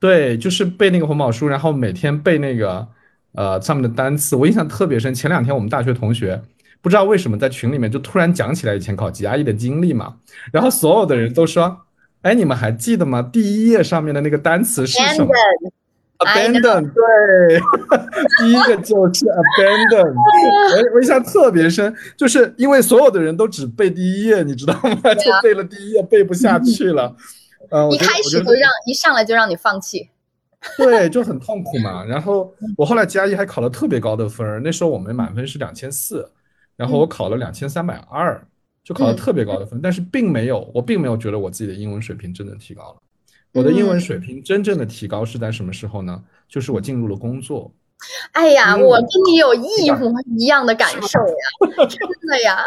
[0.00, 2.86] 对，就是背那个红宝书，然后每天背那个
[3.32, 5.12] 呃上面的单词，我印象特别深。
[5.12, 6.40] 前两天我们大学同学
[6.80, 10.14] 不知道为什么在群里面就突然讲起来以前考 GRE 的经历嘛，
[10.52, 11.80] 然后所有的人都说，
[12.22, 13.20] 哎，你们还记得吗？
[13.22, 15.32] 第一页上面的那个单词是什么
[16.18, 17.60] ？abandon，对，
[18.38, 19.26] 第一个就是
[19.58, 25.14] abandon，我我印象特别深，就是因为所有的人都只背第一页，你知道吗？
[25.14, 27.14] 就背了第一页，背不下去了。
[27.70, 30.08] 呃，一开始就让一上来就让你放弃。
[30.76, 32.04] 对，就很痛苦嘛。
[32.04, 36.28] 然后我后来加一还考了特别高的分，那时候我们满分是两千四，
[36.76, 38.44] 然后我考了两千三百二，
[38.82, 42.96] 就考了特别高的分，但是并没有，我并没有觉得我自己的英文水平真的提高了。
[43.52, 46.22] 我的英文水平真正的提高是在什么时候呢？
[46.48, 47.72] 就是我进入了工作。
[48.32, 52.62] 哎呀，嗯我跟你有一模一样的感受呀，真的呀。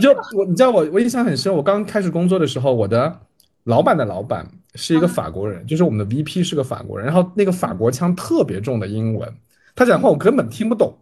[0.00, 1.52] 就我，你知道我，我印象很深。
[1.52, 3.20] 我刚开始工作的时候，我的
[3.64, 9.30] 老板的老板是一个法国人，就是我们的 VP 是个法国人，然后那个法国腔特别重的英文，
[9.74, 10.96] 他讲话我根本听不懂，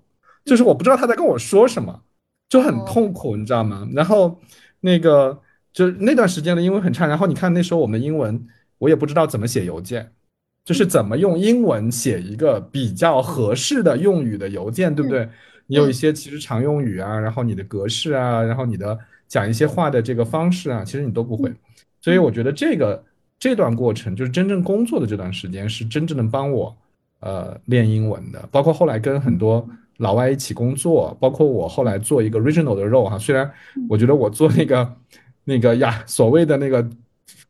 [0.45, 2.01] 就是我不知道他在跟我说什么，
[2.49, 3.87] 就很痛苦，你知道吗？
[3.93, 4.41] 然后
[4.81, 5.39] 那个
[5.75, 8.43] 就是那段时间的英文很差，然后你看那时候我们的英文，
[8.79, 10.11] 我也不知道怎么写邮件，
[10.65, 15.29] 就是怎么用英文写一个比较合适的用语的邮件，对不对？
[15.67, 21.53] 你有一些其实常用语啊，然后你的格式啊，然后你的讲一些话的这个方式啊，其实你都不会。
[22.01, 23.03] 所以我觉得这个
[23.39, 26.77] 这段过程，就是真正工作的这段时间，是真正能帮我
[27.21, 28.47] 呃练英文的。
[28.53, 33.51] 包括后来跟很多老外一起工作，包括我后来做一个 regional 的 role 哈，虽然
[33.89, 34.95] 我觉得我做那个
[35.45, 36.87] 那个呀所谓的那个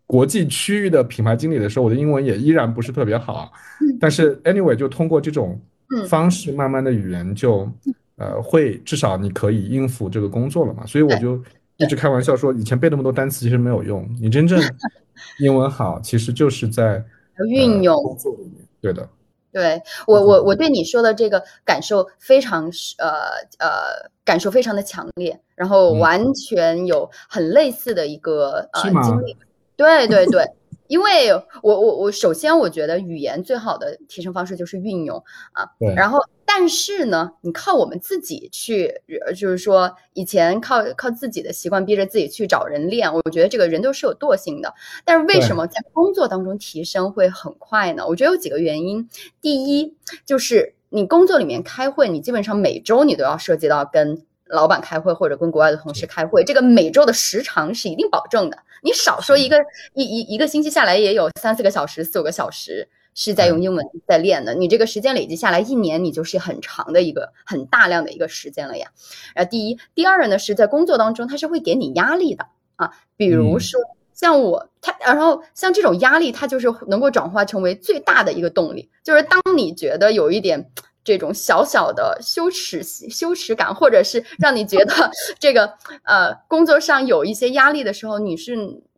[0.06, 3.52] 国际区域的品牌经理的时候，我的英文也依然不是特别好。
[4.00, 5.60] 但是 anyway，就通过这种
[6.08, 7.70] 方式，慢慢的语言就。
[8.16, 10.86] 呃，会至少你可以应付这个工作了嘛？
[10.86, 11.36] 所以我就
[11.78, 14.08] 一直开玩笑说，以前背那么多单词其实没有用。
[14.20, 14.62] 你真正
[15.42, 17.04] 英文好，其实就是在
[17.50, 18.64] 运用工作里面。
[18.80, 19.08] 对的，
[19.54, 22.64] 对我我我对你说的这个感受非常
[22.98, 23.10] 呃
[23.58, 29.36] 呃感受非常的强烈，然后完全有很类似的一个呃经历。
[29.76, 30.44] 对对对。
[30.86, 31.30] 因为
[31.62, 38.92] 我我我首先我觉得语言最好的提升方式就是运用啊，然后但是呢，你靠我们自己去，
[39.36, 44.74] 就是说以前靠靠自己的习惯逼着自己去找人练，我觉得这个人都是有惰性的。
[45.04, 48.06] 但是为什么在工作当中提升会很快呢？
[48.06, 49.08] 我觉得有几个原因。
[49.40, 54.24] 第一就是你工作里面开会，你基本上每周你都要涉及到跟。
[54.46, 58.58] 老板开会或者跟国外的同事开会，这个每周的时长是一定保证的。
[58.82, 59.58] 你少说一个
[59.94, 64.54] 一一一个星期下来也有三四个小时、四五个小时是在用英文在练的。
[64.54, 68.90] 你这个时间累积下来，一年你就是很长的一个很大量的一个时间了呀。
[69.34, 72.90] 呃，第一，第二呢是在工作当中，它是会给你压力的啊。
[73.16, 73.80] 比如说
[74.12, 80.70] 像我，他然后像这种压力，它就是能够转化成为最大的一个动力，就是当你觉得有一点。
[81.04, 88.56] 这种小小的羞耻羞耻感，或者是让你觉得 这个呃工作上有一些压力的时候，你是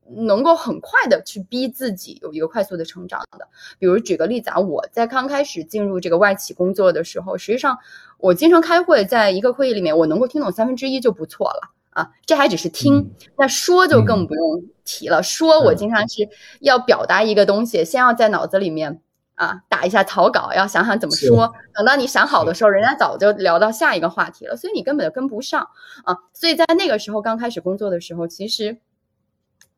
[0.08, 3.48] 能够很快的去逼自己有一个快速的成长的。
[3.76, 7.76] 比如举个例子啊，我在刚开始进入这个外企工作的时候，实际上
[8.18, 15.24] 我经常开会，在一个会议里面，我能够听懂三分之一就不错了啊，这还只是听，那说就更不用提了。
[15.24, 16.28] 说我经常是
[16.60, 19.00] 要表达一个东西，先要在脑子里面。
[19.36, 21.52] 啊，打一下草稿，要想想怎么说。
[21.74, 25.68] 等到你想好的时候，人家早就聊到下一个话题了，所以你根本就跟不上
[26.04, 26.16] 啊。
[26.32, 28.78] 所以在那个时候刚开始工作的时候，其实，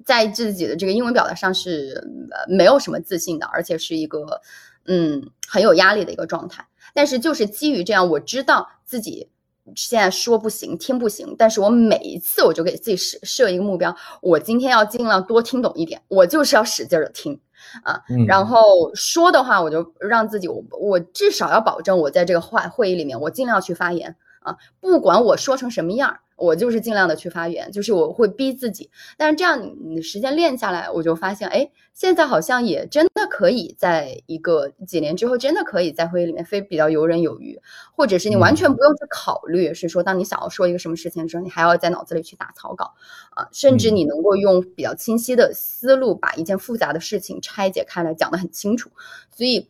[0.04, 2.06] 在自己的这个英文表达上是
[2.48, 4.40] 没有什么自信的，而且是一个
[4.86, 6.64] 嗯很有压力的一个状态。
[6.94, 9.28] 但是就是基于这样，我知道自己
[9.74, 17.40] 现在说不行，听不行，但是我每一次我就给自己设设一个目标，我今天要尽量多听懂一点，我就是要使劲的听。
[17.82, 26.18] 啊，然后说的话，我就让自己，我我至少要保证我在这个话会议里面，我尽量去发言啊，不管我说成什么样。
[26.38, 37.60] 我就是尽量的去发言，就是我会逼自己，但是这样你时间练下来，我就发现，哎，现在好像也真的可以在一个几年之后，真的可以在会议里面非比较游刃有余，
[37.94, 42.94] 或者是你完全不用去考虑，是说当你想要说一个什么事情的时候，你还要在脑子里去打草稿。
[43.30, 48.90] 啊，甚至你能够用比较清晰的思路把一件复杂的事情拆解开来讲得很清楚，
[49.30, 49.68] 所以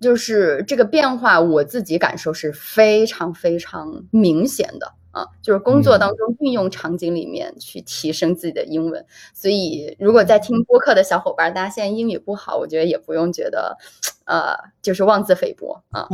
[0.00, 4.94] 就是这个变化，我自己感受是非常非常明显的。
[5.12, 13.76] 啊，就是工作当中运用场景里面去提升自己的英文，所以如果在听播客的小伙伴，大家现在英语不好，我觉得也不用觉得，
[14.24, 16.08] 呃，就是妄自菲薄啊。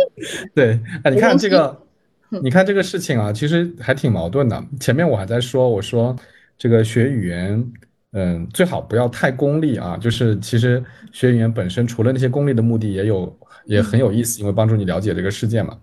[0.54, 1.82] 对，哎，你看这个，
[2.42, 4.62] 你看这个事情啊，其实还挺矛盾的。
[4.78, 6.14] 前面我还在说，我说
[6.58, 7.72] 这个学语言，
[8.12, 9.96] 嗯，最好不要太功利啊。
[9.96, 13.34] 就是其实学语言本身，除了那些功利的目的，也有。
[13.66, 15.78] 也很有意思，因为帮助你了解这个世界嘛。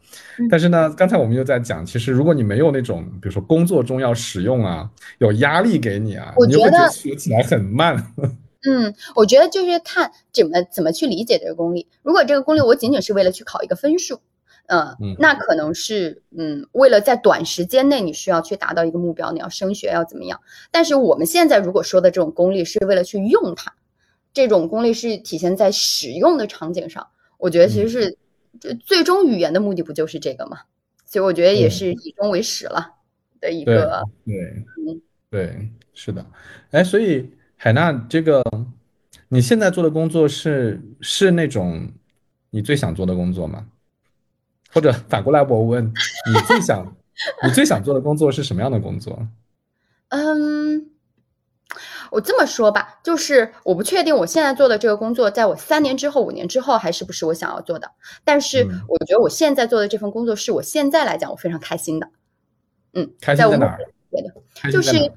[0.50, 7.96] 但是呢，刚才我们又在讲，其实如果你没有那种，比如说工作中要使用啊，有压力给你啊，你就会觉得学起来很慢。
[8.68, 11.88] 嗯，我觉得就是看怎么怎么去理解这个功力。
[12.04, 14.20] 如果这个功力我仅仅是为了去考一个分数，
[14.68, 20.40] 嗯，那可能是嗯，为了在短时间内你需要去达到一个目标，你要升学要怎么样？
[20.72, 23.74] 但是我们现在如果说的这种功力是为了去用它，
[24.34, 27.08] 这种功力是体现在使用的场景上。
[27.40, 28.18] 我觉得其实是，
[28.86, 30.60] 最终语言的目的不就是这个吗？
[31.06, 32.98] 所以我觉得也是以终为始了
[33.40, 34.04] 的一个。
[34.26, 34.64] 对，
[35.32, 36.24] 对，是的。
[36.70, 38.44] 哎，所以海娜，这个
[39.30, 41.92] 你现在做的工作是是那种
[42.52, 43.66] 你最想做的工作吗？
[44.72, 46.96] 或者反过来我问，你最想
[47.44, 49.28] 你最想做的工作是什么样的工作？
[50.10, 50.59] 嗯，
[52.12, 57.92] 我这么说吧，就是我不确定我现在做的这个工作，在我三年之后、五年之后还是不是我想要做的。
[58.24, 62.10] 但是嗯我觉得我现在做的这份工作是我现在来讲我非常开心的。
[62.94, 65.12] 嗯，开心在哪觉得就是，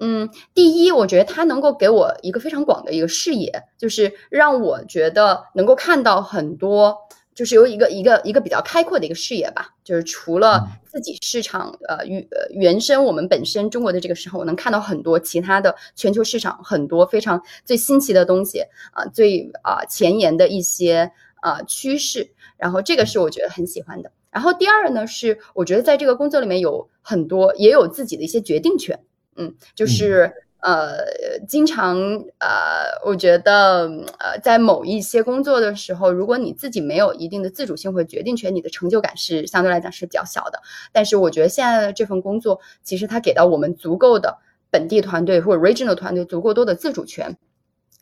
[0.00, 6.98] 嗯，第一，我觉得它能够给我一个非常广的一个视野，就是让我觉得能够看到很多，
[7.36, 9.68] 就是由一个一个一个比较开阔的一个视野吧。
[9.84, 21.12] 就是除了嗯自己市场呃原呃原生我们本身中国的这个时候，我能看到很多其他的全球市场很多非常最新奇的东西啊、最啊、前沿的一些
[21.42, 24.10] 啊、趋势，然后这个是我觉得很喜欢的。
[24.30, 28.98] 然后第二呢，是我觉得在这个工作里面有很多也有自己的一些决定权，
[29.36, 30.32] 嗯，就是、
[30.66, 31.96] 呃，经常
[32.38, 33.88] 呃，我觉得
[34.18, 40.60] 呃，在某一些工作的时候，如果你自己没有一定的自主性或决定权，你的成就感是相对来讲是比较小的。
[40.90, 44.38] 但是我觉得现在的这份工作，其实它给到我们足够的
[44.68, 47.36] 本地团队或者 regional 团队足够多的自主权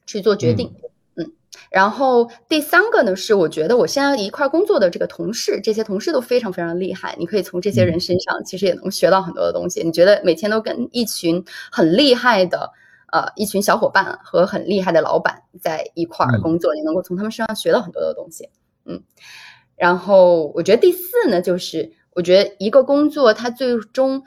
[0.06, 0.72] 去做决定。
[0.82, 0.88] 嗯，
[1.70, 9.82] 然后第三个呢，是我觉得我现在一块儿工作的这个同事，这些同事都非常非常厉害，你可以从这些人身上其实也能学到很多的东西。
[9.82, 12.70] 你觉得每天都跟一群很厉害的
[13.12, 18.48] 呃一群小伙伴和很厉害的老板在一块儿嗯工作，你能够从他们身上学到很多的东西。
[18.84, 19.02] 嗯，
[19.76, 24.22] 然后我觉得第四呢，就是我觉得一个工作它最终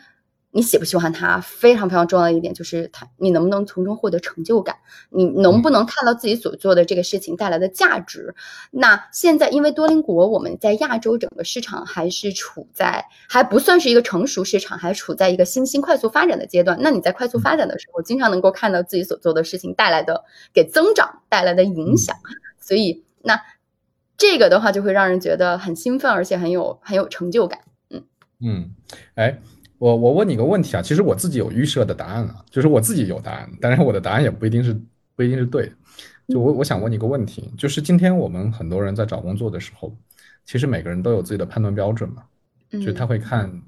[0.52, 4.76] 你喜不喜欢它，非常非常重要的一点就是它你能不能从中获得成就感，
[5.10, 8.34] 你能不能看到自己所做的这个事情带来的价值。
[8.72, 16.80] 那现在因为多邻国我们在亚洲整个市场还是处在还不算是一个成熟市场，还处在一个新兴快速发展的阶段。
[16.82, 20.24] 那你在快速发展的时候，经常能够看到自己所做的事情带来的
[20.54, 22.16] 给增长带来的影响，
[22.60, 23.40] 所以那
[24.18, 27.60] 这个的话就会让人觉得很兴奋，而且很有很有成就感。
[28.40, 28.72] 嗯，
[29.16, 29.40] 哎，
[29.78, 34.76] 我我问你个问题啊，其实我自己有预设的答案啊，就是我自己有答案，当然我的答案也不一定是
[35.16, 35.72] 不一定是对的。
[36.30, 39.96] 就我我想问你个问题，就是今天我们很多人在找工作的时候，
[40.46, 42.24] 其实每个人都有自己的判断标准嘛，
[42.72, 43.62] 就是他嗯会看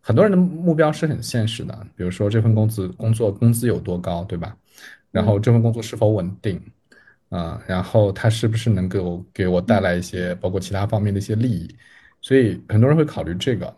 [0.00, 4.56] 很多人的目标是很现实的，比如说这份工资工作工资有多高，对吧？
[5.10, 6.60] 然后这份工作是否稳定，
[7.28, 11.74] 啊、然后它是不是能够给我带来一些包括其他方面的一些利益，
[12.20, 13.72] 所以很多人会考虑这个。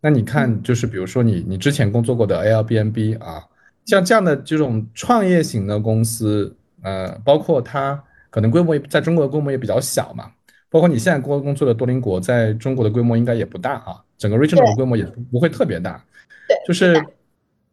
[0.00, 3.44] 那你看，就是比如说你你之前工作过的 Airbnb 啊，
[3.84, 10.30] 像这样的这种创业型的公司，呃，包括它可能规模在中国的规模也比较小嘛，
[10.70, 16.04] 包括你现在工工作的多邻国，在中国的规模应该也不大啊，整个 regional 的规模也不不会特别大，
[16.46, 17.04] 对，就是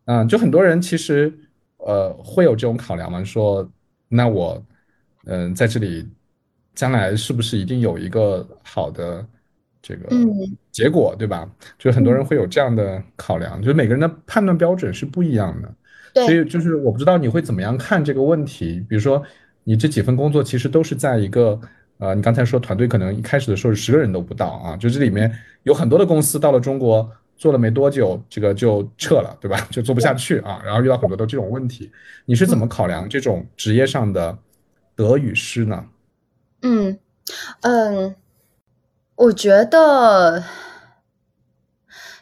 [0.06, 1.34] 嗯，就很多人其实
[1.78, 3.70] 呃会有这种考量嘛，说
[4.08, 4.64] 那我
[5.28, 6.08] 嗯、在这里
[6.76, 9.26] 将来是不是一定有一个好的
[9.88, 11.48] 这个嗯结果，对吧？
[11.78, 18.84] 就是很多人嗯会有这样的考量，就是每个人的判断标准是不一样的，所，以就是我不知道你会怎么样看这个问题。
[18.90, 19.22] 比如说，
[19.64, 21.60] 你这几份工作其实都是在一个
[22.00, 25.32] 呃，你刚才说团队可能一开始的时候是十个人都不到啊，就这里面
[25.62, 27.08] 有很多的公司到了中国
[27.38, 29.56] 做了没多久，这个就撤了，对吧？
[29.70, 31.92] 就做不下去啊，然后遇到很多的这种问题，
[32.26, 34.36] 你是怎么考量这种职业上的
[34.96, 35.86] 得与失呢？
[36.64, 36.98] 嗯
[37.62, 38.16] 嗯，
[39.16, 40.44] 我觉得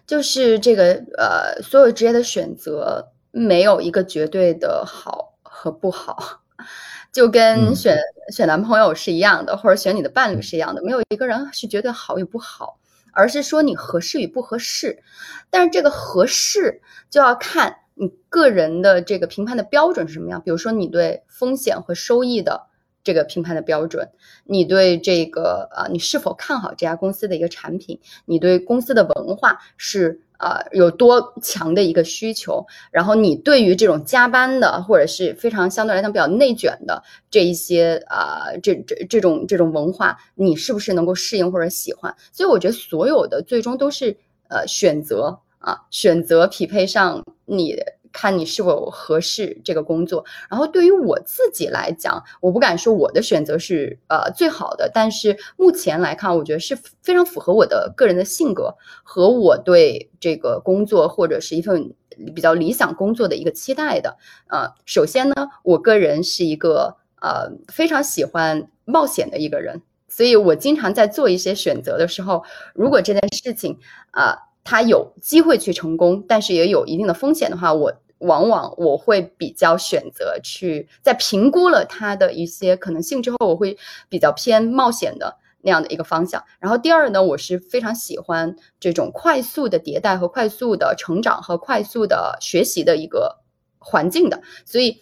[0.05, 6.41] 就是这个呃，所有职业的选择没有一个绝对的好和不好，
[7.11, 7.75] 就跟嗯。
[7.75, 7.97] 选
[8.31, 12.77] 选男朋友是一样的，或者选你的伴侣是一样的，没有一个人是绝对好与不好，
[13.11, 15.01] 而是说你合适与不合适。
[15.49, 22.67] 但是这个合适就要看你个人的这个评判的标准是什么样，比如说你对风险和收益的
[23.03, 24.07] 这个评判的标准，
[24.45, 42.15] 你对这个呃，你是否看好这家公司的一个产品，你对公司的文化是呃有多强的一个需求，然后你对于这种加班的或者是非常相对来讲比较内卷的这一些啊、呃、这这这种这种文化，你是不是能够适应或者喜欢？
[42.31, 44.15] 所以我觉得所有的最终都是
[44.47, 47.75] 呃选择啊，选择匹配上你。
[48.14, 61.91] 看你是否合适这个工作，然后对于我自己来讲，我不敢说我的选择是呃最好的，但是目前来看，我觉得是非常符合我的个人的性格和我对这个工作或者是一份
[62.36, 64.16] 比较理想工作的一个期待的。
[64.47, 72.43] 呃，首先呢，我个人是一个呃非常喜欢冒险的一个人，所以我经常在做一些选择的时候，
[72.76, 73.80] 如果这件事情
[74.11, 77.91] 啊、呃、它有机会去成功，但是也有一定的风险的话，我。
[78.24, 83.78] 往往我会比较选择去在评估了它的一些可能性之后，我会
[84.09, 86.43] 比较偏冒险的那样的一个方向。
[86.59, 93.39] 然后第二呢，我是非常喜欢这种快速的迭代和快速的成长和快速的学习的一个
[93.80, 94.97] 环境的，所以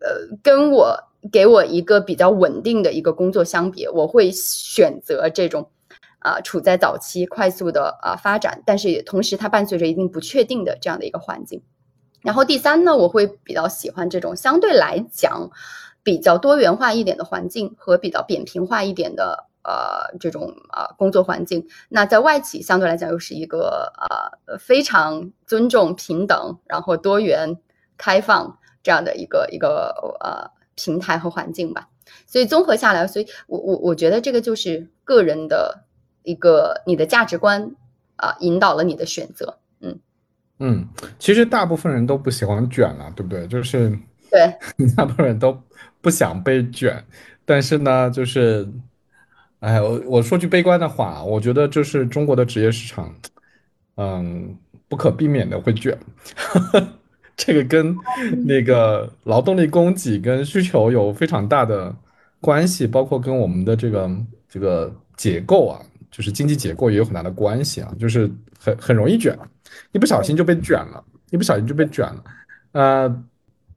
[0.00, 0.98] 呃，跟我
[1.32, 5.70] 给我一个比较稳定的一个工作相比，我会选择这种
[6.20, 11.62] 啊、处在早期快速的啊、发展，但是也同时它伴随着一定不确定的这样的一个环境。
[12.24, 15.50] 然后第三呢，我会比较喜欢这种相对来讲
[16.02, 21.68] 比较多元化一点的环境和比较扁平化一点的呃这种呃工作环境。
[21.90, 27.58] 那在外企相对来讲又是一个呃非常尊重平等，然后多元
[27.98, 31.88] 开放这样的一个一个呃平台和环境吧。
[32.26, 35.84] 所以综合下来，所以我我我觉得这个就是个人的
[36.22, 37.76] 一个你的价值观
[38.16, 39.58] 啊、引导了你的选择。
[40.58, 40.88] 嗯，嗯，
[41.18, 43.46] 其实大部分人都不喜欢卷了，对不对？
[43.48, 43.90] 就是
[44.30, 44.52] 对，
[44.96, 45.56] 大部分人都
[46.00, 47.02] 不想被卷，
[47.44, 48.68] 但是呢，就是，
[49.60, 53.14] 哎，我我说句悲观的话，我觉得就是中国的职业市场，
[53.96, 54.56] 嗯，
[54.88, 55.96] 不可避免的会卷，
[57.36, 57.96] 这个跟
[58.46, 61.94] 那个劳动力供给跟需求有非常大的
[62.40, 64.10] 关系，包括跟我们的这个
[64.48, 65.80] 这个结构啊，
[66.10, 69.36] 就是经济结构也有很大的关系啊，就是很很容易卷，
[69.92, 72.24] 一不小心就被卷了，一不小心就被卷了，
[72.72, 73.24] 呃。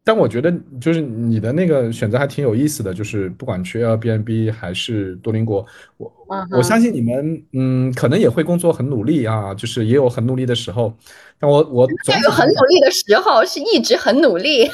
[0.04, 5.66] 但我觉得就是你的那个选择还挺有意思的，就是不管去 Airbnb 还是多邻国，
[5.98, 10.96] 我嗯我相信你们嗯可能也会工作很努力啊，就是也有很努力的时候。
[11.38, 14.70] 但我我总体这个很努力的时候是一直很努力，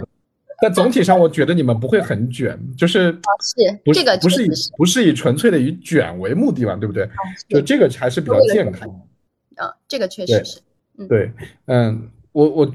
[0.62, 7.06] 但总体上我觉得你们不会很卷，就是是不这个不是以不是以纯粹的以卷为目的吧，对不对？
[7.50, 8.88] 就这个还是比较健康。
[9.56, 10.60] 啊，这个确实是。
[11.08, 11.32] 对，
[11.66, 12.74] 嗯，我我，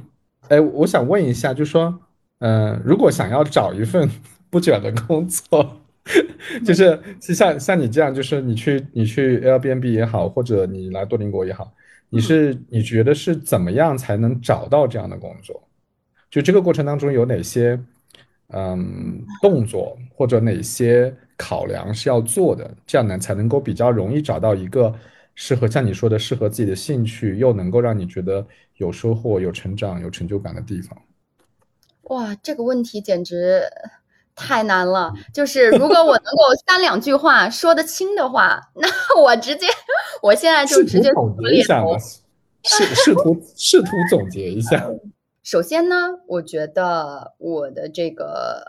[0.50, 2.00] 哎，我想问一下，就说，
[2.40, 4.10] 嗯、如果想要找一份
[4.50, 5.78] 不卷的工作，
[6.66, 11.72] 就是就像像你这样，就是你去你去 Airbnb 也好，或者你来多邻国也好，
[12.10, 15.62] 你是你觉得是怎么样才能找到这样的工作？
[16.32, 17.80] 就这个过程当中有哪些
[18.50, 24.94] 嗯动作或者哪些考量是要做的，这样呢才能够比较容易找到一个
[25.36, 30.98] 适合像你说的适合自己的兴趣，又能够让你觉得有收获、有成长、有成就感的地方。
[32.04, 33.64] 哇，这个问题简直
[34.36, 35.14] 太难了。
[35.34, 39.68] 就是如果我能够三两句话说得清的话， 那我直接，
[40.22, 41.98] 我现在就直接总结一下嘛，
[42.64, 44.90] 试试图试图总结一下。
[45.44, 45.96] 首先呢，
[46.28, 48.64] 我觉得我的这个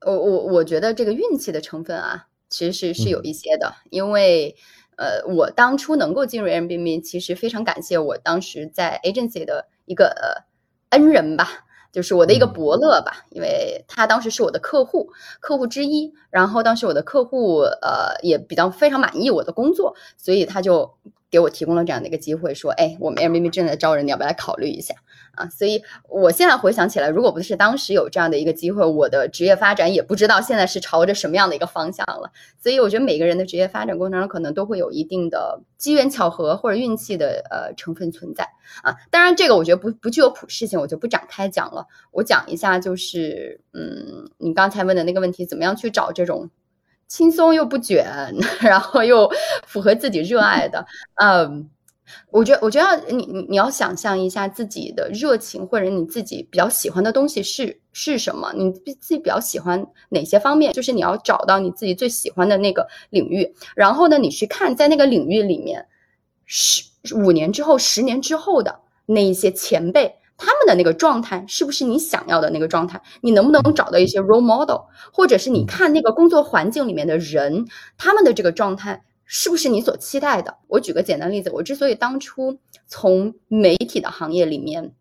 [0.00, 4.54] 呃，我我我觉得这个运气的成分啊，其实是是有一些的，因为
[5.00, 10.44] 呃，我当初能够进入 Airbnb，其实非常感谢我当时在 agency 的一个呃
[10.90, 11.64] 恩人吧。
[11.92, 16.12] 就是我的一个嗯伯乐吧，因为他当时是我的客户，客户之一。
[16.30, 20.94] 然后当时我的客户呃也比较非常满意我的工作，所以他就
[21.28, 24.94] 给我提供了这样的一个机会，说：“哎，我们 Airbnb 正在招人，你要不要来考虑一下？”
[25.40, 32.30] 啊，所以我现在回想起来，如果不是当时有这样的一个机会，我的职业发展也不知道现在是朝着什么样的一个方向了。
[32.58, 38.44] 所以我觉得每个人的职业发展过程中，可能都会有一定的机缘巧合或者运气的呃成分存在
[38.82, 38.94] 啊。
[39.10, 41.86] 当然，这个我觉得不不具有普适性，我就不展开讲了。
[42.10, 46.50] 我讲一下，就是嗯，你刚才问的那个问题，怎么样去找这种
[47.08, 48.04] 轻松又不卷，
[48.60, 49.30] 然后又
[49.66, 50.84] 符合自己热爱的，
[51.14, 51.70] 嗯。
[52.30, 58.52] 我觉得，我觉得你你你要想象一下自己的热情，或者你自己比较喜欢的东西是是什么？
[58.54, 60.72] 你自己比较喜欢哪些方面？
[60.72, 65.86] 就是你要找到你自己最喜欢的那个领域，然后呢，你去看在那个领域里面，
[66.46, 66.84] 十
[67.14, 73.00] 五年之后、十年之后的那一些前辈，他们的那个状态是不是你想要的那个状态？
[73.20, 74.82] 你能不能找到一些 role model，
[75.12, 77.66] 或者是你看那个工作环境里面的人，
[77.98, 79.02] 他们的这个状态？
[79.32, 80.58] 是不是你所期待的？
[80.66, 82.58] 我举个简单例子，我之所以当初
[82.88, 84.92] 从媒体的行业里面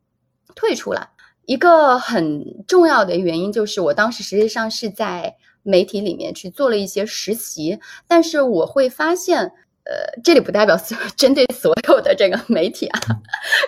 [0.53, 1.09] 退出来，
[1.47, 9.39] 一个很重要的原因就是我当时实际上是在媒体里面去做了一些实习，但是我会发现，
[9.85, 12.99] 呃，这里不代表所 针对所有的这个媒体啊，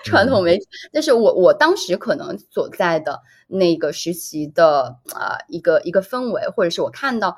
[0.03, 7.35] 传统媒体，但是我我当时可能所在的那个实习的啊、呃、一个一个氛围，或者是我看到。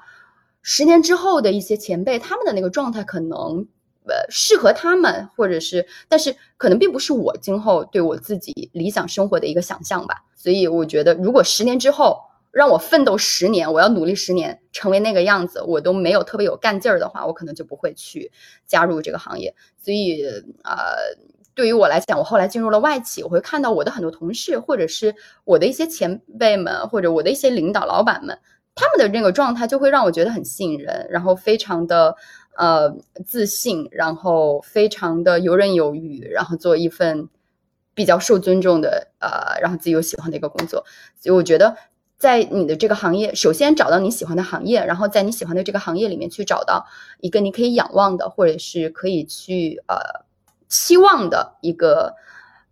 [0.63, 3.67] 十年之后的一些前辈，他们的那个状态可能，
[4.07, 10.23] 呃，适合他们，或者是，但是可能并不是我今后对我自己理想生活的一个想象吧。
[10.35, 12.17] 所以我觉得，如果十年之后
[12.49, 18.31] 让我奋斗十年，我要努力十年成为那个样子，我都没有特别有干劲儿的话，我可能就不会去
[18.65, 19.53] 加入这个行业。
[19.83, 20.23] 所以，
[20.63, 21.17] 呃，
[21.53, 28.39] 对于我来讲，我后来进入了外企，我会看到我的很多同事，或者是我的一些前辈们，或者我的一些领导、老板们。
[28.75, 32.15] 他们的那个状态就会让我觉得很吸引人，然后非常的
[32.57, 32.95] 呃
[33.25, 37.29] 自信，然后非常的游刃有余，然后做一份
[37.93, 40.83] 比较受尊重的呃，然后自己又喜欢的一个工作。
[41.19, 41.75] 所以我觉得
[42.17, 46.87] 在你的这个行业，首先找到你喜欢的行业，然后在你喜欢的这个行业里面去找到
[47.19, 50.25] 一个你可以仰望的，或者是可以去呃
[50.67, 52.15] 期望的一个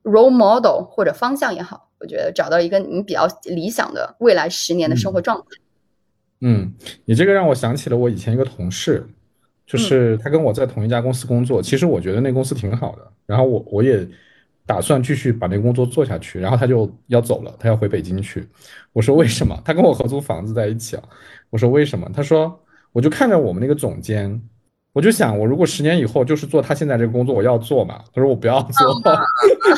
[0.03, 1.89] role model 或者方向也好。
[1.99, 5.45] 我觉得找到一个你比较理想的未来十年的生活状态。
[5.59, 5.60] 嗯，
[7.05, 9.07] 你这个让我想起了我以前一个同事，
[9.65, 11.61] 就是他跟我在同一家公司工作。
[11.61, 14.07] 其实我觉得那公司挺好的，然后我我也
[14.65, 16.39] 打算继续把那个工作做下去。
[16.39, 18.47] 然后他就要走了，他要回北京去。
[18.91, 19.57] 我说为什么？
[19.63, 21.03] 他跟我合租房子在一起啊。
[21.49, 22.09] 我说为什么？
[22.13, 22.59] 他说
[22.91, 24.41] 我就看着我们那个总监。
[24.93, 28.03] 我就想，我如果十年以后就是做他现在这个工作，我要做嘛？
[28.13, 28.93] 他说我不要做，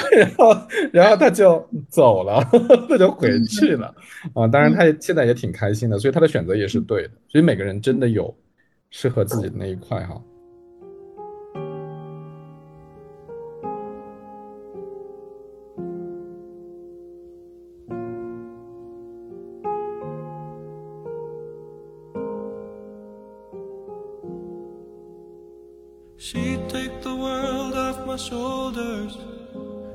[0.17, 0.57] 然后
[0.91, 2.43] 然后他就走了，
[2.89, 3.93] 他就回去了
[4.33, 4.47] 啊。
[4.47, 7.11] 当然，他现在也挺开心的，所以他的选择也是对的。
[7.27, 8.33] 所以每个人真的有
[8.89, 10.21] 适合自己的那一块哈。
[26.17, 29.17] She'd take the world off my shoulders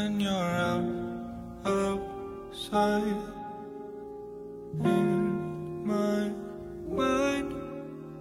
[0.00, 0.84] when you're out
[1.66, 3.22] outside
[4.84, 6.30] in my
[6.88, 7.52] mind?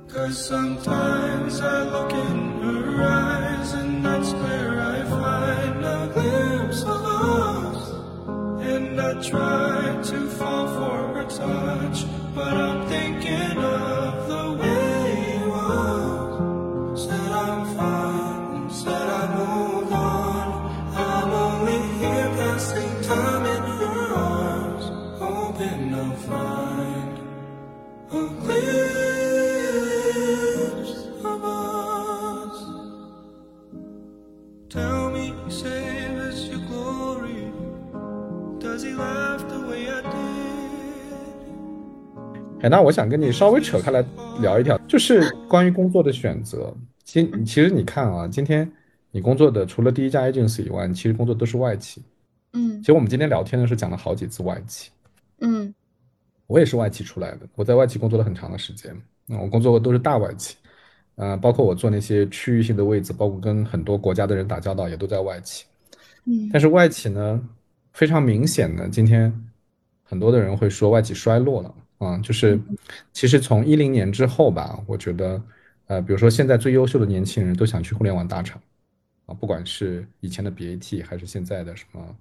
[0.10, 7.02] Cause sometimes I look in her eyes, and that's where I find a glimpse of
[7.26, 7.82] us.
[8.74, 11.98] And I try to fall for her touch,
[12.36, 13.19] but I'm thinking
[42.70, 44.06] 那我想跟你稍微扯开来
[44.42, 46.74] 聊一条，就是关于工作的选择。
[47.04, 48.72] 今其实你看啊，今天
[49.12, 52.04] 你工作的除了第一家 agency 以外，你其实工作都是外企。
[52.54, 54.92] 嗯其实我们今天聊天的时候讲了好几次外企，
[55.40, 55.74] 嗯
[56.48, 58.96] 我也是外企出来的，我在外企工作了很长的时间。
[59.28, 60.56] 嗯，我工作过都是大外企，
[61.16, 65.66] 呃，包括我做那些区域性的位置，包括跟很多国家的人打交道，也都在外企。
[66.26, 67.40] 嗯但是外企呢，
[67.94, 69.32] 非常明显的，今天
[70.04, 72.60] 很多的人会说外企衰落了啊，就是。
[73.14, 75.42] 其实从一零年之后吧，我觉得，
[75.88, 78.60] 呃，比如说现在最优秀的年轻人都想去互联网大厂
[79.26, 82.16] 啊，不管是以前的 BAT 还是现在的什么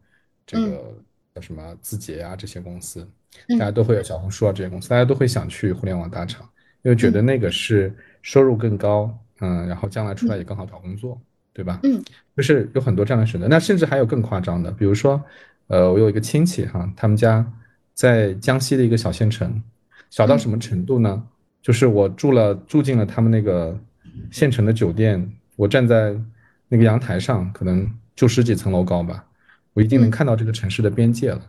[0.45, 0.95] 这个
[1.35, 3.09] 叫什么字节啊这些公司，
[3.51, 6.49] 大家都会有小红书啊这些公司，大家都会想去互联网大厂，
[6.83, 11.21] 因为觉得那个是收入更高，嗯，然后将来出来也更好找工作，
[11.53, 11.79] 对吧？
[11.85, 12.03] 嗯。
[12.37, 13.47] 就是有很多这样的选择。
[13.49, 15.23] 那甚至还有更夸张的，比如说，
[15.69, 17.45] 呃，我有一个亲戚哈，他们家
[17.99, 19.61] 在江西的一个小县城，
[20.09, 21.21] 小到什么程度呢？
[21.61, 23.77] 就是我住了住进了他们那个
[24.31, 26.15] 县城的酒店，我站在
[26.69, 29.25] 那个阳台上，可能就十几层楼高吧，
[29.73, 31.43] 我已经能看到这个城市的边界了。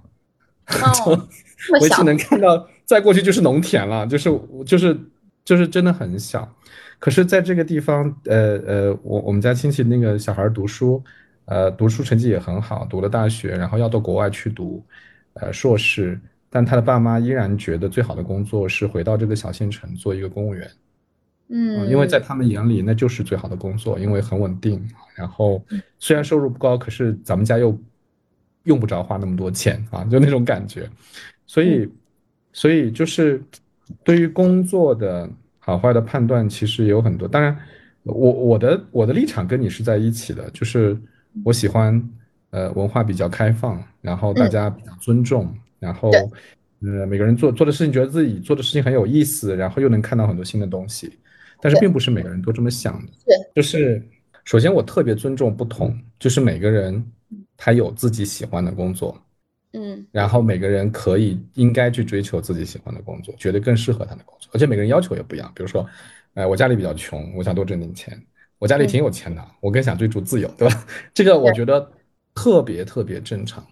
[0.81, 1.27] 哦，
[1.79, 4.99] 我只能看到，再过去就是农田了，就是就是
[5.45, 6.51] 就是真的很小。
[6.97, 11.03] 可是，在这个地方，呃呃，我我们家亲戚那个小孩读书，
[11.45, 14.83] 呃，读书成绩也很好，读了大学，然后要到国外去读，
[15.33, 16.19] 呃，硕士。
[16.49, 20.69] 但他的爸妈依然觉得最好的工作是回到这个小县城做一个公务员。
[21.51, 25.59] 嗯，因为在他们眼里那就是最好的工作，因为很稳定，然后
[25.97, 27.75] 虽然收入不高，可是咱们家又
[28.63, 30.87] 用不着花那么多钱啊，就那种感觉。
[31.47, 31.89] 所以，
[32.53, 33.43] 所以就是
[34.03, 35.27] 对于工作的
[35.57, 37.27] 好坏的判断，其实有很多。
[37.27, 37.57] 当然，
[38.03, 40.95] 我我的我的立场跟你是在一起的，就是
[41.43, 41.99] 我喜欢
[42.51, 46.19] 呃文化比较开放，然后大家比较尊重，然后对
[46.81, 51.17] 呃每个人做做的事情觉得自己做的事情很有意思，然后又能看到很多新的东西。
[51.61, 53.11] 但是并不是每个人都这么想的。
[53.25, 54.01] 对，就是
[54.45, 57.05] 首先我特别尊重不同，就是每个人
[57.57, 59.21] 他有自己喜欢的工作，
[59.73, 65.51] 嗯然后每个人可以应该去追求自己喜欢的工作，觉得更适合他的工作，而且每个人要求也不一样。
[65.53, 65.85] 比如说，
[66.33, 68.17] 呃，我家里比较穷，我想多挣点钱；
[68.57, 70.85] 我家里挺有钱的，我更想追逐自由，对吧？
[71.13, 71.91] 这个我觉得
[72.33, 73.65] 特别特别正常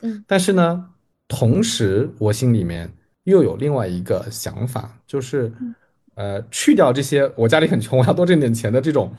[0.00, 0.90] 嗯但是呢，
[1.28, 2.90] 同时我心里面
[3.24, 5.74] 又有另外一个想法，就是嗯
[6.14, 9.12] 呃，去掉这些我家里很穷，我要多挣点钱的这种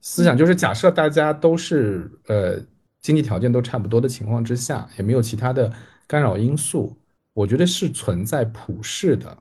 [0.00, 2.58] 思想，就是假设大家都是呃
[3.00, 5.70] 经济条件都差不多的情况之下，也没有其他的
[6.06, 6.96] 干扰因素，
[7.34, 9.36] 我觉得是存在普世的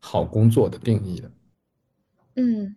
[0.00, 1.30] 好工作的定义的。
[2.34, 2.76] 嗯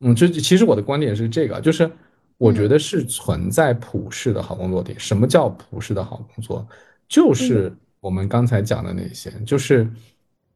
[0.00, 1.90] 嗯，这其实我的观点是这个，就是
[2.36, 5.00] 我觉嗯得是存在普世的好工作点。
[5.00, 6.64] 什么叫普世的好工作？
[7.08, 7.74] 就是
[8.06, 9.84] 我们刚才讲的那些，就是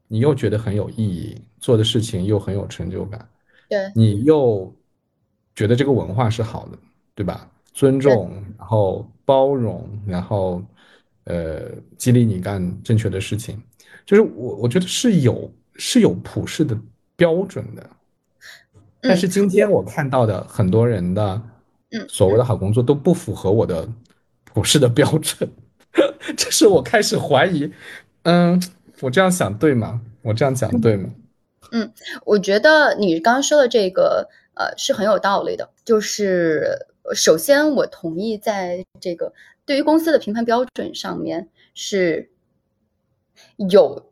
[0.06, 3.28] 你又觉得很有意义，做的事情又很有成就感，
[3.68, 3.90] 对。
[3.92, 4.72] 你又
[5.56, 6.78] 觉得这个文化是好的，
[7.12, 7.50] 对吧？
[7.72, 10.62] 尊重，然后包容，然后
[11.24, 13.60] 呃激励你干正确的事情，
[14.06, 16.78] 就是我我觉得是有是有普世的
[17.16, 17.90] 标准的。
[19.00, 21.42] 但是今天我看到的很多人的
[21.90, 23.88] 嗯所谓的好工作都不符合我的
[24.44, 25.50] 普世的标准，
[26.36, 27.70] 这是我开始怀疑，
[28.22, 28.60] 嗯，
[29.00, 30.00] 我这样想对吗？
[30.22, 31.10] 我这样讲对吗？
[31.72, 31.92] 嗯
[32.24, 35.70] 我觉得你刚刚说的这个，呃，是很有道理的。
[35.84, 39.32] 就是首先，我同意在这个
[39.64, 42.30] 对于公司的评判标准上面是
[43.56, 44.10] 有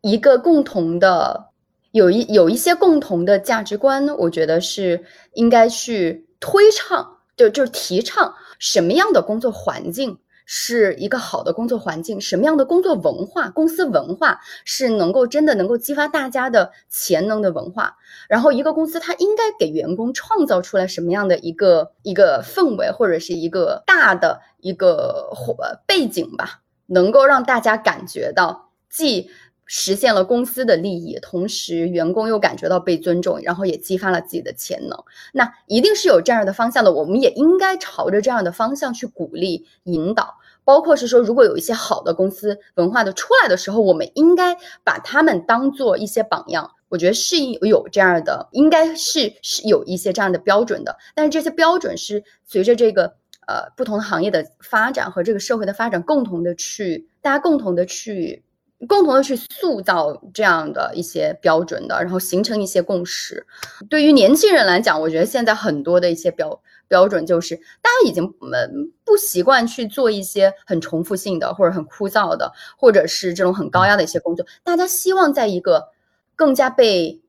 [0.00, 1.46] 一个共同的，
[1.92, 5.04] 有一有一些共同的价值观，我觉得是
[5.34, 10.18] 应该去推倡，就就是提倡什么样的工作环境。
[10.52, 17.96] 是一个好的工作环境，什么样的工作文化、公司文化是能够真的能够激发大家的潜能的文化。
[18.28, 29.30] 然后，一个公司它应该给员工创造出来什么样的一个一个氛围，或者是一个大的一个呃背景吧，能够让大家感觉到既
[29.66, 34.98] 实现了公司的利益，同时员工又感觉到被尊重，然后也激发了自己的潜能。
[35.32, 40.39] 那一定是有这样的方向的，我们也应该朝着这样的方向去鼓励、引导。
[40.70, 46.70] 包括是说，如果有一些好的公司文化的出来的时候，我们应该把他们当做一些榜样。
[46.88, 50.96] 我觉得是有这样的，应该是是有一些这样的标准的。
[51.12, 53.06] 但是这些标准是随着这个
[53.48, 58.44] 呃不同行业的发展和这个社会的发展，共同的去大家共同的去
[58.88, 63.46] 共同的去塑造这样的一些标准的，然后形成一些共识。
[63.88, 74.46] 对于年轻人来讲，我觉得现在很多的一些标标准就是大家已经嗯不习惯去做一些很重复性的或者很枯燥的，或者是这种很高压的一些工作。
[74.64, 75.88] 大家希望在一个
[76.34, 77.20] 更加被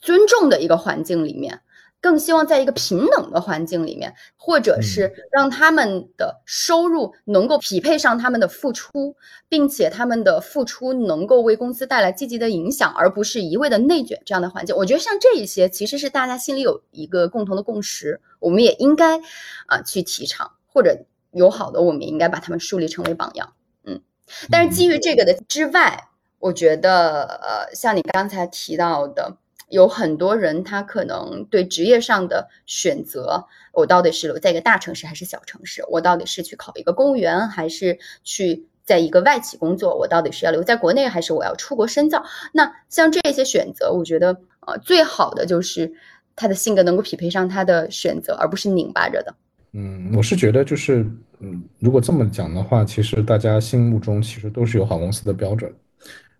[0.00, 1.60] 尊重的一个环境里面。
[2.06, 9.16] 更希望在一个平等的环境里面，或者是让他们的收入能够匹配上他们的付出，
[9.48, 14.76] 并且他们的付出能够为公司带来积极的影响，而不是一味的内卷这样的环境。
[14.76, 19.18] 我觉得像这一些，其实是大家心里有一个共同的共识，我们也应该
[19.66, 20.96] 啊、呃、去提倡，或者
[21.32, 23.52] 有好的，我们也应该把他们树立成为榜样。
[23.82, 24.00] 嗯，
[24.48, 29.38] 但是基于这个的之外，我觉得呃，像你刚才提到的。
[29.68, 35.84] 有很多人，他可能对职业上的选择，我到底是留在一个大城市还是小城市？
[35.88, 39.96] 我到底是去考一个公务员，还是去在一个外企工作？
[39.96, 42.24] 我到底是要留在国内，还是我要出国深造？
[42.52, 44.28] 那像这些选择，我觉得
[44.66, 45.92] 呃，最好的就是
[46.36, 49.34] 他的性格能够匹配上他的选择，而不是拧巴着的。
[49.72, 51.04] 嗯，我是觉得就是，
[51.40, 55.74] 嗯，如果这么讲的话，其实大家心目中其实都是有好公司的标准，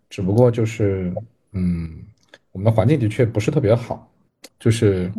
[0.09, 1.13] 只不过就是，
[1.51, 1.91] 嗯。
[2.57, 4.11] 我们的环境的确不是特别好，
[4.59, 5.11] 就是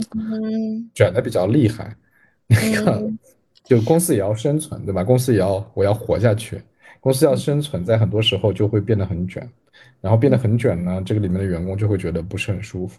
[0.93, 1.95] 卷的比较厉害。
[2.49, 3.09] 那个
[3.63, 5.05] 就公司也要生存，对吧？
[5.05, 6.61] 公司也要我要活下去，
[6.99, 9.49] 公司要生存，在很多时候就会变得很卷，
[10.01, 12.99] 然后变得很卷呢，这个里面的员工就会觉得不是很舒服。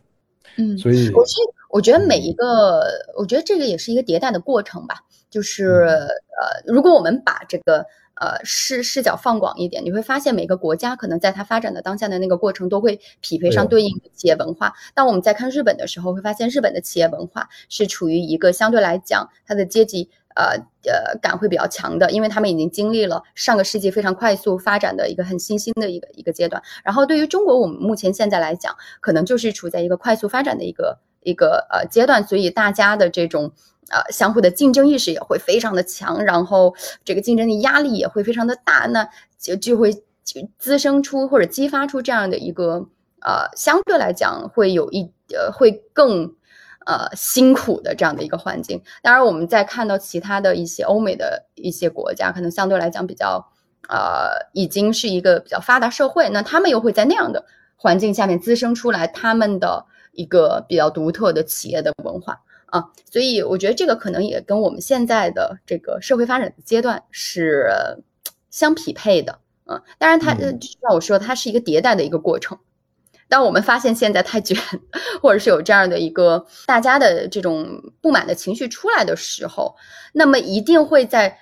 [0.55, 1.35] 嗯，所以我是
[1.69, 2.81] 我觉得每一个，
[3.17, 4.95] 我觉得这个也是一个迭代的过程吧。
[5.29, 7.85] 就是呃，如果我们把这个。
[8.19, 14.73] 呃，视视角放广一点，你会发现每个国家可能在它发展的当下的那个过程都会匹配上对应的企业文化。
[14.93, 20.51] 当我们在看日本的时候，会发现日本的企业文化是处于一个相对来讲它的阶级呃
[20.83, 26.61] 呃感会比较强的，因为他们已经经历了上个世纪非常快速发展的一个很新兴的一个一个阶段。
[26.83, 33.53] 然后对于中国，我们目前现在来讲，可能就是处在一个快速发展的一个一个呃阶段，所以大家的这种。
[33.89, 42.87] 呃，相互的竞争意识也会非常的强，然后这个竞争的压力也会非常的大，那就就会就滋生出或者激发出这样的一个
[43.21, 46.35] 呃，相对来讲会有一呃会更
[46.85, 48.81] 呃辛苦的这样的一个环境。
[49.01, 53.45] 当然，我们在看到其他的一些欧美的一些国家，可能相对来讲比较
[53.89, 57.43] 呃已经是一个比较发达社会，那他们又会在那样的
[57.75, 62.41] 环境下面滋生出来他们的一个比较独特的企业的文化。
[62.71, 67.69] 啊，所以我觉得这个可能也跟我们现在的这个社会发展的阶段是
[68.49, 69.39] 相匹配的。
[69.65, 72.57] 嗯，当然它呃，就像我说，它是一个迭代的一个过程。
[73.27, 74.57] 当我们发现现在太卷，
[75.21, 79.75] 或者是有这样的一个大家的这种不满的情绪出来的时候，
[80.13, 81.37] 那么一定会在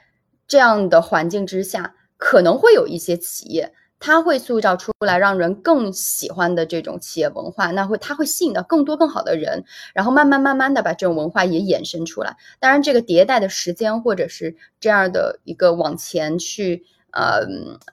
[0.48, 3.72] 这样的环境之下，可能会有一些企业。
[4.00, 12.38] 它会塑造出来让人更喜欢的这种企业文化，那会它会吸引到更多更好的人，然后慢慢慢慢的把这种文化也衍生出来。
[12.60, 17.40] 当然，这个迭代的时间或者是这样的一个往前去呃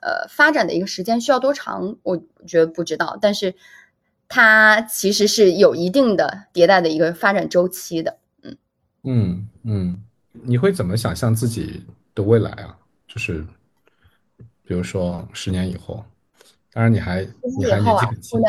[0.01, 3.17] 呃发展的一个时间需要多长，我觉得不知道。
[3.19, 3.55] 但是
[4.27, 8.17] 它其实是有一定的迭代的一个发展周期的。
[8.43, 8.57] 嗯
[9.03, 11.83] 嗯嗯，你会怎么想象自己
[12.13, 12.77] 的未来啊？
[13.07, 13.43] 就是。
[14.67, 16.03] 比如说十年以后，
[16.73, 17.21] 当然你还
[17.57, 18.39] 你还年纪很轻，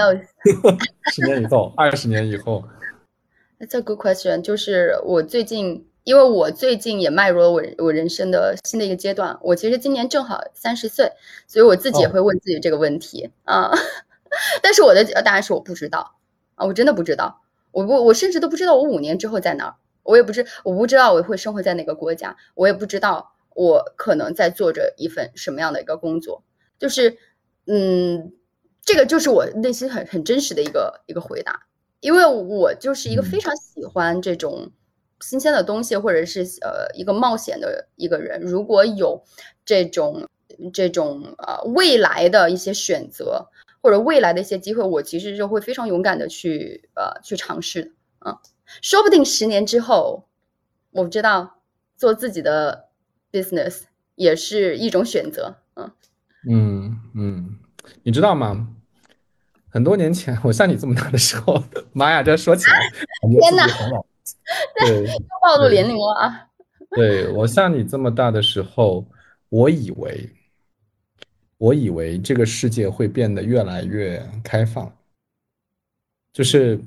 [1.12, 2.64] 十年以后，二十年以后，
[3.61, 4.43] That's a good question。
[4.43, 9.39] 就是我最近，因为我最近也迈入了我我人生的新的一个阶段。
[9.43, 11.12] 我其实今年正好三十岁，
[11.47, 13.71] 所以我自己也会问自己这个问题啊。
[14.62, 16.17] 但是我的答案是我不知道
[16.55, 17.43] 啊，我真的不知道。
[17.73, 19.75] 我不，我甚至都不知道我五年之后在哪儿。
[20.03, 23.33] 我也不知，我不知道我会生活在哪个国家，我也不知道。
[23.57, 26.44] 我可能在做着一份什么样的一个工作，
[26.78, 27.16] 就是，
[27.64, 28.34] 嗯，
[28.82, 31.66] 这个就是我内心很很真实的一个一个回答，
[32.00, 34.70] 因为我就是一个非常喜欢这种
[35.22, 38.42] 新鲜的东西，或者是呃一个冒险的一个人。
[38.42, 39.24] 如果有
[39.64, 40.28] 这种
[40.74, 43.48] 这种呃未来的一些选择，
[43.80, 47.94] 或者未来的一些机会，我其实就会非常勇敢的去呃去尝试。
[48.18, 48.36] 嗯，
[48.82, 50.28] 说不定十年之后，
[50.90, 51.62] 我不知道
[51.96, 52.84] 做自己的。
[53.33, 53.83] Business
[54.14, 55.91] 也是一种选择，嗯
[56.49, 57.59] 嗯嗯，
[58.03, 58.68] 你知道吗？
[59.68, 61.62] 很多年前，我像你这么大的时候，
[61.93, 62.81] 妈呀，这说起来，
[63.41, 63.66] 天哪，
[64.81, 66.49] 对，又暴露年龄了啊！
[66.93, 69.05] 对我像你这么大的时候，
[69.51, 70.31] 我以为，
[71.59, 74.91] 我以为这个世界会变得越来越开放，
[76.33, 76.81] 就是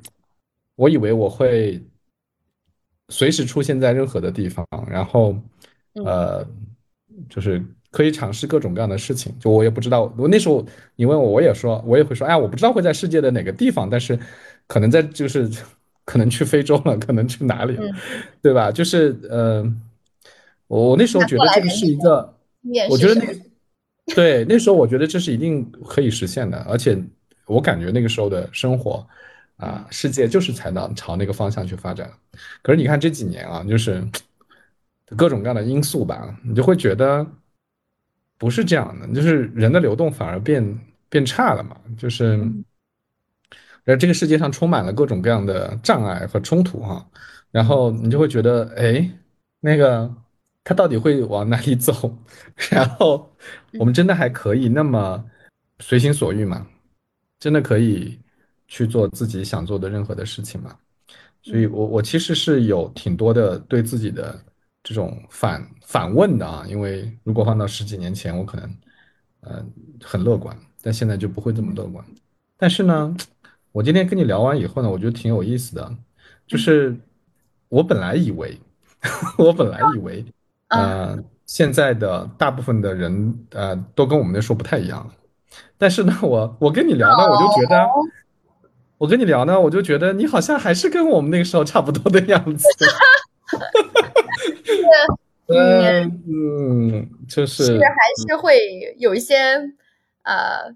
[0.76, 1.80] 我以为我会
[3.10, 5.36] 随时出现在任何的地方，然后。
[6.06, 6.46] 呃，
[7.30, 9.34] 就是可以尝试各种各样的事情。
[9.40, 14.18] 就我也不知道，我那时候你问我，我也说，我也会说，哎，我不知道会在世界的哪个地方，但是
[14.68, 15.50] 可能在就是
[16.06, 17.92] 可能去非洲了，可能去哪里了，
[18.42, 18.72] 对吧？
[18.72, 19.64] 就是呃，
[20.68, 22.34] 我我那时候觉得这个是一个，
[22.90, 26.98] 我觉得那对那时候我觉得这是一定可以实现的，而且
[27.48, 29.06] 我感觉那个时候的生活
[29.58, 32.10] 啊，世界就是才能朝那个方向去发展。
[32.62, 34.04] 可是你看这几年啊，就是。
[35.18, 37.26] 各种各样的因素吧，你就会觉得
[38.38, 40.80] 不是这样的，就是人的流动反而变
[41.10, 42.40] 变差了嘛，就是，
[43.86, 47.06] 而这个世界上充满了各种各样的障碍和冲突哈，
[47.52, 49.10] 然后你就会觉得，哎，
[49.60, 50.14] 那个
[50.64, 52.16] 他到底会往哪里走？
[52.70, 53.30] 然后
[53.80, 55.26] 我们真的还可以那么
[55.80, 56.68] 随心所欲吗？
[57.40, 58.20] 真的可以
[58.68, 60.76] 去做自己想做的任何的事情吗？
[61.42, 64.40] 所以我我其实是有挺多的对自己的。
[64.84, 68.76] 这种反反问的啊，因为如果放到十几年前，我可能，
[69.42, 69.66] 呃，
[70.04, 72.04] 很乐观，但现在就不会这么乐观。
[72.58, 73.16] 但是呢，
[73.72, 75.96] 我今天跟你聊完以后呢，我觉得挺有意思的，
[76.48, 76.96] 就是
[77.68, 78.60] 我本来以为，
[79.38, 80.26] 我本来以为，
[80.70, 85.10] 呃，现在的大部分的人，呃，都跟我们那时候不太一样。
[85.78, 87.88] 但是呢，我我跟你聊呢，我就觉得，
[88.98, 92.66] 我跟你聊呢，我就觉得你好像还是跟我们那个时候差不多的样子。
[95.48, 98.60] 嗯 嗯，就是是还是会
[98.98, 99.36] 有一些
[100.24, 100.76] 呃，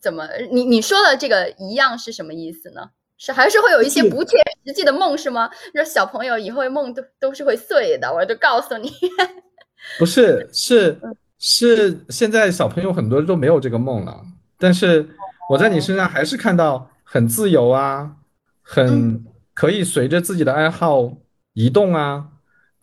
[0.00, 2.90] 怎么你你说的这个一样是什么意思呢？
[3.16, 4.36] 是还是会有一些不切
[4.66, 5.50] 实际的梦是吗？
[5.74, 8.92] 说小朋友以后梦都都是会碎的，我就告诉你，
[9.98, 10.98] 不是是
[11.38, 14.20] 是现在小朋友很多都没有这个梦了，
[14.58, 15.08] 但是
[15.48, 18.16] 我在你身上还是看到很自由啊，
[18.62, 19.24] 很
[19.54, 21.16] 可以随着自己的爱好
[21.54, 22.28] 移动啊。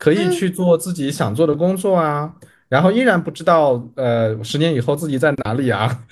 [0.02, 2.34] 可以去做自己想做的工作啊，
[2.68, 6.02] 然后依然不知道，呃，十年以后自己在哪里啊，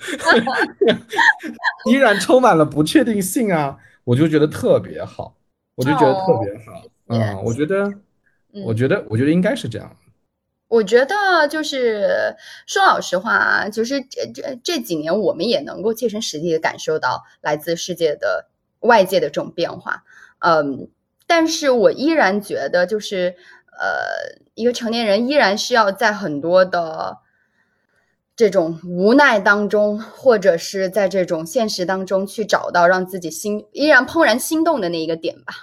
[1.91, 5.35] 依然充满了不确定性啊，我就觉得特别好，
[5.75, 7.91] 我就觉得特别好，嗯，我觉得，
[8.65, 9.93] 我觉得，我觉得应该是这样。
[10.69, 12.33] 我觉得就是
[12.65, 18.47] 说老实话啊，就是这这这几年我们也能够切身实地的感受到来自世界的
[18.79, 20.05] 外界的这种变化，
[20.39, 20.87] 嗯，
[21.27, 23.35] 但是我依然觉得就是。
[23.81, 27.17] 呃，一个成年人依然需要在很多的
[28.35, 35.53] 这种无奈当中，或者是在这种现实当中去找到让自己心依然怦然心动的那一个点吧。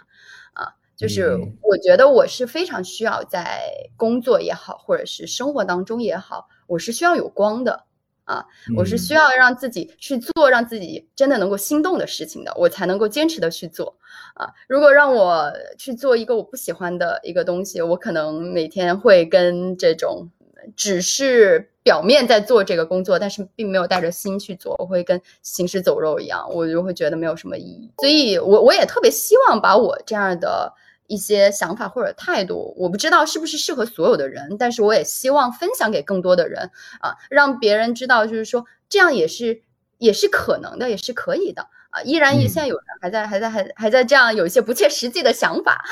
[0.54, 3.62] 啊，就是我觉得我是非常需要在
[3.96, 7.84] 工作也好，或者是生活当中也好，我是需要有光的。
[8.24, 8.44] 啊，
[8.76, 13.97] 我是需要让自己去做让自己真的能够心动的事情的，我才能够坚持的去做
[14.38, 14.48] 啊。
[14.66, 20.30] 如果让我去做一个我不喜欢的一个东西，我可能每天会跟这种
[20.74, 27.92] 只是表面在做这个工作，但是并没有带着心去做，我会跟行尸走肉一样，我就会觉得没有什么意义。
[27.98, 30.72] 所以我我也特别希望把我这样的。
[31.10, 36.70] 一些想法或者态度，我不知道是不是适合所有的人，但是我也希望分享给更多的人
[37.00, 39.62] 啊，让别人知道，就是说这样也是
[39.96, 42.02] 也是可能的，也是可以的啊。
[42.02, 45.84] 依然也现在有人还在还在还还在这样有一些不切实际的想法，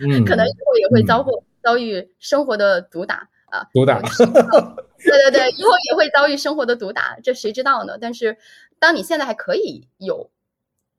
[0.00, 4.00] 嗯， 可能以后也会遭遇遭遇生活的毒打啊，毒打，
[4.98, 7.98] 对对对，以后也会遭遇生活的毒打，这谁知道呢？
[8.00, 8.36] 但是
[8.78, 10.30] 当你现在还可以有。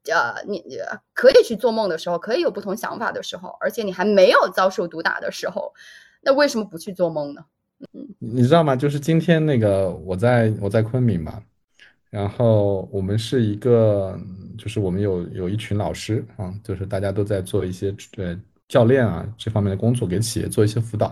[0.09, 0.63] 呃，你
[1.13, 5.73] 可以去做梦的时候，可以有不同想法的时候，而且你还没有遭受毒打的时候，
[6.21, 7.43] 那为什么不去做梦呢？
[7.93, 8.77] 嗯，你知道吗？
[8.77, 11.43] 就是今天那个我在我在昆明嘛，
[12.09, 14.19] 然后我们是一个，
[14.57, 21.07] 就是我们有有一群老师啊，就是大家都在做一些呃教练啊这方面的工作，给企业做一些辅导。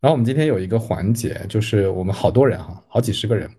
[0.00, 3.50] 然后我们今天有一个环节，就是我们好多人哈，好几十个人，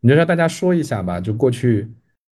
[0.00, 1.88] 你就让大家说一下吧，就过去。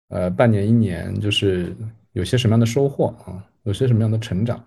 [0.10, 1.76] 呃，半年一年，就是
[2.12, 3.44] 有些什么样的收获啊？
[3.64, 4.64] 有些什么样的成长？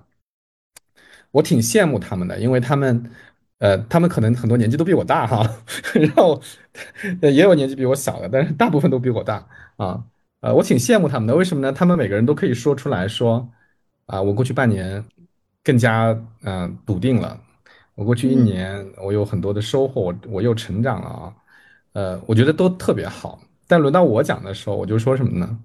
[1.31, 3.09] 我挺羡慕他们的，因为他们，
[3.59, 5.45] 呃，他们可能很多年纪都比我大哈，
[5.95, 6.41] 然后
[7.23, 9.45] 也有年纪比我小的，但是大部分都比我大
[9.77, 10.03] 啊。
[10.41, 11.73] 呃，我挺羡慕他们的，为什么呢？
[11.73, 13.49] 他们每个人都可以说出来说，
[14.07, 15.05] 啊，我过去半年
[15.65, 17.37] 更加嗯笃定了，
[17.97, 21.35] 我过去一年我有很多的收获，我我又成长了啊。
[21.95, 23.41] 呃，我觉得都特别好。
[23.67, 25.59] 但轮到我讲的时候，我就说什么呢？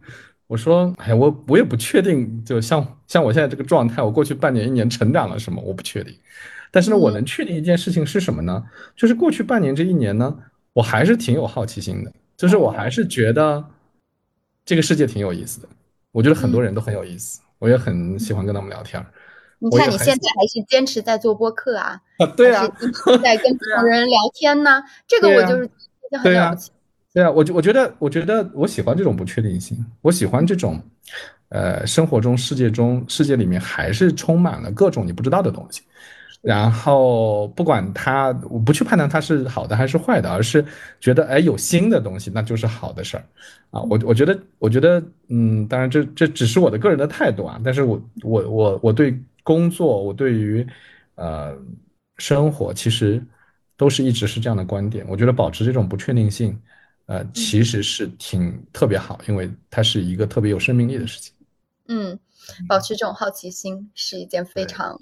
[0.47, 6.11] 我说，哎呀，我我也不确定，就像像我现在这个状态，我过去半年一年成长了什么，我不确定。
[6.73, 8.63] 但是呢，我能确定一件事情是什么呢？
[8.95, 10.35] 就是过去半年这一年呢，
[10.73, 13.63] 我还是挺有好奇心的，就是我还是觉得
[14.65, 15.69] 这个世界挺有意思的。
[16.11, 18.99] 我觉得很多人都很有意思，我也很喜欢跟他们聊天。
[19.59, 22.01] 你看你现在还是坚持在做播客啊？
[22.17, 22.67] 啊，对啊，
[23.21, 24.81] 在跟 不同人聊天呢。
[25.07, 25.69] 这个我就是
[26.23, 26.71] 很了不起。
[27.13, 30.81] 对啊，我就我觉得，我觉得我喜欢这种不确定性，我喜欢这种，
[31.49, 35.83] 呃，生活中、世界中、世界里面还是充满了各种你不知道的东西。
[36.43, 40.63] 然后不管它，我不去判断它是好的还是坏的，而是
[40.99, 43.23] 觉得哎，有新的东西那就是好的事儿
[43.71, 43.81] 啊。
[43.83, 47.59] 我我觉得，我觉得，嗯，当然这这只是我的个人的态度啊。
[47.63, 50.67] 但是我我我我对工作，我对于
[51.15, 51.57] 呃
[52.17, 53.23] 生活，其实
[53.77, 55.05] 都是一直是这样的观点。
[55.07, 56.59] 我觉得保持这种不确定性。
[57.05, 61.33] 呃，其实是挺特别好，因为它是一个特别有生命力的事情。
[61.89, 62.17] 嗯，
[62.65, 64.97] 保持这种好奇心是一件非常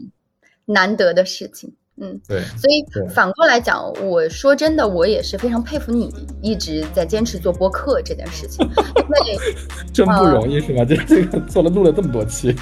[0.65, 1.73] 难得的事情。
[2.01, 2.41] 嗯，对。
[2.57, 9.39] 所以反过来讲，我说真的，我也是非常佩服你一直在坚持做播客这件事情， 因为
[9.93, 10.83] 真不容易，是吧？
[10.83, 12.55] 这 这个做了录了这么多期。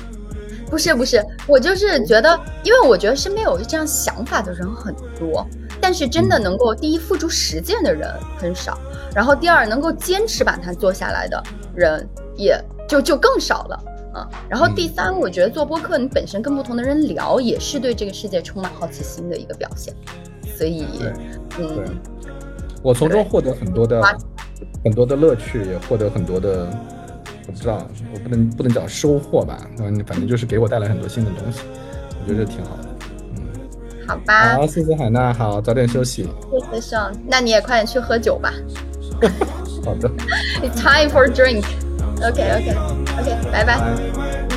[0.69, 5.47] 不是不是，我就是觉得，因为我觉得身边有这样想法的人很多，
[5.81, 8.77] 但是真的能够第一付诸实践的人很少。
[9.15, 11.41] 然后第二，能够坚持把它做下来的
[11.73, 12.55] 人，也
[12.87, 13.83] 就就更少了
[14.19, 14.29] 啊。
[14.49, 19.93] 然后第三，我觉得做播客，你本身跟不同的人聊，也是对这个世界充满好奇心的一个表现。
[20.57, 20.85] 所以，
[21.57, 21.97] 嗯，
[22.83, 24.01] 我从中获得很多的
[24.83, 26.67] 很多的乐趣，也获得很多的，
[27.47, 31.61] 我不知道，我不能不能讲收获吧，嗯，反正就是给我带来很多新的东西，
[32.21, 32.89] 我觉得挺好的。
[33.37, 33.41] 嗯，
[34.05, 34.55] 好吧。
[34.55, 36.27] 好，谢谢海娜，好，早点休息。
[36.51, 38.53] 谢谢盛，那你也快点去喝酒吧。
[39.85, 40.09] 好的。
[40.61, 41.63] It's time for drink.
[42.27, 42.67] Ok ok
[43.19, 44.48] ok 拜拜